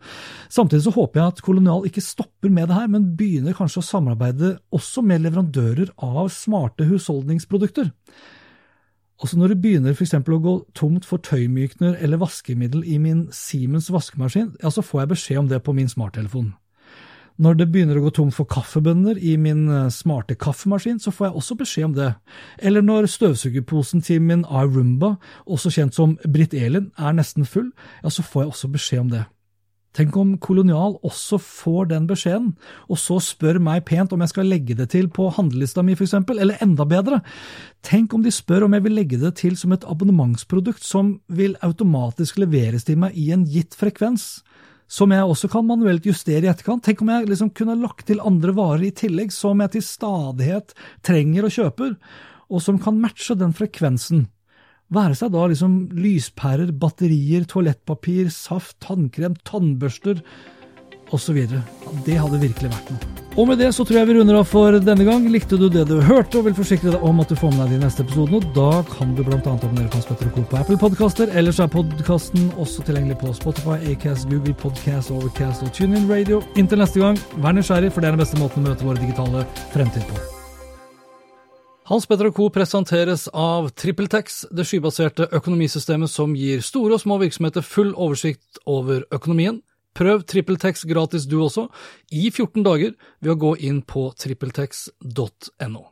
Samtidig 0.50 0.82
så 0.88 0.94
håper 0.96 1.20
jeg 1.20 1.30
at 1.30 1.42
Kolonial 1.46 1.86
ikke 1.86 2.02
stopper 2.02 2.50
med 2.50 2.66
det 2.66 2.78
her, 2.80 2.88
men 2.90 3.12
begynner 3.18 3.54
kanskje 3.54 3.78
å 3.78 3.86
samarbeide 3.86 4.56
også 4.74 5.04
med 5.06 5.22
leverandører 5.22 5.94
av 6.02 6.26
smarte 6.34 6.88
husholdningsprodukter. 6.90 7.92
Også 9.22 9.38
når 9.38 9.52
det 9.52 9.60
begynner 9.62 9.94
f.eks. 9.94 10.16
å 10.18 10.40
gå 10.42 10.56
tomt 10.74 11.06
for 11.06 11.22
tøymykner 11.22 11.94
eller 12.02 12.18
vaskemiddel 12.18 12.82
i 12.82 12.98
min 12.98 13.28
Siemens 13.30 13.92
vaskemaskin, 13.94 14.56
ja, 14.58 14.74
så 14.74 14.82
får 14.82 15.04
jeg 15.04 15.12
beskjed 15.14 15.42
om 15.44 15.52
det 15.52 15.62
på 15.62 15.76
min 15.76 15.90
smarttelefon. 15.90 16.50
Når 17.40 17.58
det 17.58 17.68
begynner 17.72 17.98
å 17.98 18.04
gå 18.06 18.12
tomt 18.18 18.34
for 18.36 18.48
kaffebønner 18.50 19.16
i 19.16 19.36
min 19.40 19.64
eh, 19.72 19.90
smarte 19.92 20.36
kaffemaskin, 20.36 21.00
så 21.00 21.12
får 21.14 21.30
jeg 21.30 21.36
også 21.40 21.58
beskjed 21.62 21.88
om 21.88 21.94
det. 21.96 22.08
Eller 22.60 22.84
når 22.84 23.08
støvsugerposen 23.12 24.04
til 24.04 24.20
min 24.24 24.44
iRumba, 24.44 25.14
også 25.46 25.72
kjent 25.72 25.96
som 25.96 26.18
Britt 26.28 26.54
Elin, 26.54 26.90
er 26.98 27.16
nesten 27.16 27.48
full, 27.48 27.70
ja, 28.02 28.12
så 28.12 28.24
får 28.26 28.44
jeg 28.44 28.52
også 28.52 28.74
beskjed 28.76 29.06
om 29.06 29.14
det. 29.14 29.24
Tenk 29.92 30.14
om 30.16 30.36
Kolonial 30.40 30.94
også 31.04 31.36
får 31.42 31.90
den 31.90 32.06
beskjeden, 32.08 32.54
og 32.88 32.96
så 33.00 33.18
spør 33.20 33.58
meg 33.60 33.84
pent 33.88 34.12
om 34.14 34.22
jeg 34.24 34.32
skal 34.32 34.48
legge 34.48 34.76
det 34.78 34.88
til 34.94 35.10
på 35.12 35.28
handlelista 35.36 35.84
mi, 35.84 35.96
for 35.98 36.06
eksempel, 36.06 36.40
eller 36.40 36.60
enda 36.64 36.86
bedre, 36.88 37.20
tenk 37.84 38.14
om 38.16 38.24
de 38.24 38.32
spør 38.32 38.64
om 38.66 38.76
jeg 38.76 38.86
vil 38.86 38.96
legge 38.96 39.20
det 39.20 39.34
til 39.42 39.58
som 39.60 39.74
et 39.76 39.84
abonnementsprodukt 39.84 40.84
som 40.86 41.18
vil 41.28 41.58
automatisk 41.60 42.40
leveres 42.40 42.88
til 42.88 43.02
meg 43.04 43.18
i 43.20 43.28
en 43.36 43.44
gitt 43.44 43.76
frekvens 43.76 44.40
som 44.92 45.12
jeg 45.14 45.24
også 45.24 45.48
kan 45.52 45.64
manuelt 45.64 46.04
justere 46.04 46.44
i 46.44 46.50
etterkant. 46.50 46.84
Tenk 46.84 47.00
om 47.00 47.12
jeg 47.14 47.30
liksom 47.30 47.52
kunne 47.56 47.78
lagt 47.80 48.04
til 48.10 48.20
andre 48.20 48.52
varer 48.56 48.84
i 48.90 48.92
tillegg 48.96 49.32
som 49.32 49.62
jeg 49.64 49.76
til 49.76 49.86
stadighet 49.86 50.74
trenger 51.06 51.48
og 51.48 51.54
kjøper, 51.56 51.94
og 52.52 52.60
som 52.60 52.80
kan 52.82 53.00
matche 53.00 53.36
den 53.40 53.54
frekvensen. 53.56 54.26
Være 54.92 55.16
seg 55.16 55.32
da 55.32 55.46
liksom 55.48 55.76
lyspærer, 55.96 56.74
batterier, 56.76 57.46
toalettpapir, 57.48 58.28
saft, 58.34 58.76
tannkrem, 58.84 59.38
tannbørster 59.48 60.20
osv. 61.12 61.42
Det 62.06 62.16
hadde 62.18 62.40
virkelig 62.42 62.72
vært 62.72 62.94
noe. 62.94 63.12
Og 63.32 63.46
med 63.48 63.62
det 63.62 63.70
så 63.72 63.84
tror 63.88 63.96
jeg 63.96 64.08
vi 64.10 64.14
runder 64.18 64.36
av 64.36 64.48
for 64.48 64.76
denne 64.84 65.04
gang. 65.08 65.24
Likte 65.32 65.56
du 65.56 65.64
det 65.72 65.86
du 65.88 65.94
hørte 66.04 66.36
og 66.40 66.50
vil 66.50 66.56
forsikre 66.56 66.92
deg 66.92 67.04
om 67.08 67.22
at 67.22 67.30
du 67.32 67.36
får 67.38 67.54
med 67.54 67.62
deg 67.64 67.78
de 67.78 67.86
neste 67.86 68.04
episodene, 68.04 68.42
da 68.52 68.82
kan 68.90 69.14
du 69.16 69.22
bl.a. 69.24 69.38
abonnere 69.40 69.88
på 69.88 69.96
Hans 69.96 70.10
Petter 70.10 70.28
Co. 70.34 70.44
på 70.50 70.58
Apple 70.60 70.76
Podkaster. 70.82 71.32
Ellers 71.32 71.62
er 71.62 71.70
podkasten 71.72 72.50
også 72.60 72.84
tilgjengelig 72.84 73.16
på 73.22 73.32
Spotify, 73.38 73.78
Acast, 73.94 74.28
Google 74.28 74.52
Podcast, 74.52 75.14
Overcast 75.14 75.64
og 75.64 75.72
TuneIn 75.72 76.10
Radio. 76.12 76.42
Inntil 76.60 76.84
neste 76.84 77.00
gang, 77.00 77.16
vær 77.40 77.56
nysgjerrig, 77.56 77.94
for 77.94 78.04
det 78.04 78.12
er 78.12 78.18
den 78.18 78.24
beste 78.26 78.42
måten 78.42 78.66
å 78.66 78.68
møte 78.68 78.84
vår 78.90 79.00
digitale 79.00 79.48
fremtid 79.72 80.04
på. 80.12 80.20
Hans 81.88 82.04
Petter 82.06 82.28
Co. 82.36 82.52
presenteres 82.52 83.30
av 83.32 83.72
TrippelTex, 83.80 84.42
det 84.52 84.68
skybaserte 84.68 85.32
økonomisystemet 85.32 86.12
som 86.12 86.36
gir 86.36 86.60
store 86.60 87.00
og 87.00 87.02
små 87.02 87.16
virksomheter 87.24 87.64
full 87.64 87.96
oversikt 87.96 88.60
over 88.68 89.06
økonomien. 89.08 89.62
Prøv 89.94 90.24
TrippelTex 90.24 90.86
gratis 90.88 91.26
du 91.28 91.42
også, 91.44 91.68
i 92.12 92.30
14 92.30 92.64
dager, 92.64 92.94
ved 93.20 93.34
å 93.34 93.40
gå 93.40 93.56
inn 93.60 93.82
på 93.82 94.10
trippeltex.no. 94.18 95.88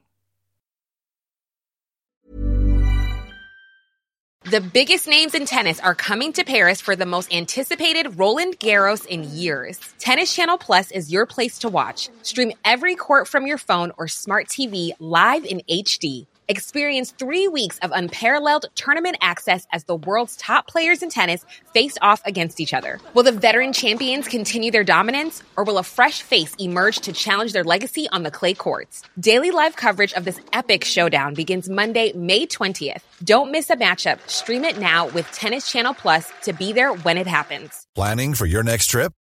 The 4.44 4.62
biggest 4.62 5.06
names 5.06 5.34
in 5.34 5.44
tennis 5.44 5.80
are 5.80 5.94
coming 5.94 6.32
to 6.32 6.44
Paris 6.44 6.80
for 6.80 6.96
the 6.96 7.04
most 7.04 7.30
anticipated 7.32 8.18
Roland 8.18 8.58
Garros 8.58 9.04
in 9.04 9.22
years. 9.36 9.78
Tennis 9.98 10.34
Channel 10.34 10.56
Plus 10.56 10.90
is 10.90 11.12
your 11.12 11.26
place 11.26 11.58
to 11.58 11.68
watch. 11.68 12.08
Stream 12.22 12.52
every 12.64 12.96
court 12.96 13.28
from 13.28 13.46
your 13.46 13.58
phone 13.58 13.92
or 13.98 14.08
smart 14.08 14.48
TV 14.48 14.92
live 14.98 15.44
in 15.44 15.60
HD. 15.68 16.26
Experience 16.50 17.12
three 17.12 17.46
weeks 17.46 17.78
of 17.78 17.92
unparalleled 17.94 18.66
tournament 18.74 19.16
access 19.20 19.68
as 19.70 19.84
the 19.84 19.94
world's 19.94 20.36
top 20.36 20.66
players 20.66 21.00
in 21.00 21.08
tennis 21.08 21.44
face 21.72 21.96
off 22.02 22.20
against 22.24 22.58
each 22.58 22.74
other. 22.74 22.98
Will 23.14 23.22
the 23.22 23.30
veteran 23.30 23.72
champions 23.72 24.26
continue 24.26 24.72
their 24.72 24.82
dominance, 24.82 25.44
or 25.56 25.62
will 25.62 25.78
a 25.78 25.84
fresh 25.84 26.22
face 26.22 26.52
emerge 26.58 26.98
to 27.02 27.12
challenge 27.12 27.52
their 27.52 27.62
legacy 27.62 28.08
on 28.10 28.24
the 28.24 28.32
clay 28.32 28.52
courts? 28.52 29.04
Daily 29.16 29.52
live 29.52 29.76
coverage 29.76 30.12
of 30.14 30.24
this 30.24 30.40
epic 30.52 30.82
showdown 30.84 31.34
begins 31.34 31.68
Monday, 31.68 32.12
May 32.14 32.48
20th. 32.48 33.02
Don't 33.22 33.52
miss 33.52 33.70
a 33.70 33.76
matchup. 33.76 34.18
Stream 34.28 34.64
it 34.64 34.76
now 34.76 35.06
with 35.06 35.30
Tennis 35.30 35.70
Channel 35.70 35.94
Plus 35.94 36.32
to 36.42 36.52
be 36.52 36.72
there 36.72 36.92
when 36.92 37.16
it 37.16 37.28
happens. 37.28 37.86
Planning 37.94 38.34
for 38.34 38.46
your 38.46 38.64
next 38.64 38.88
trip? 38.88 39.12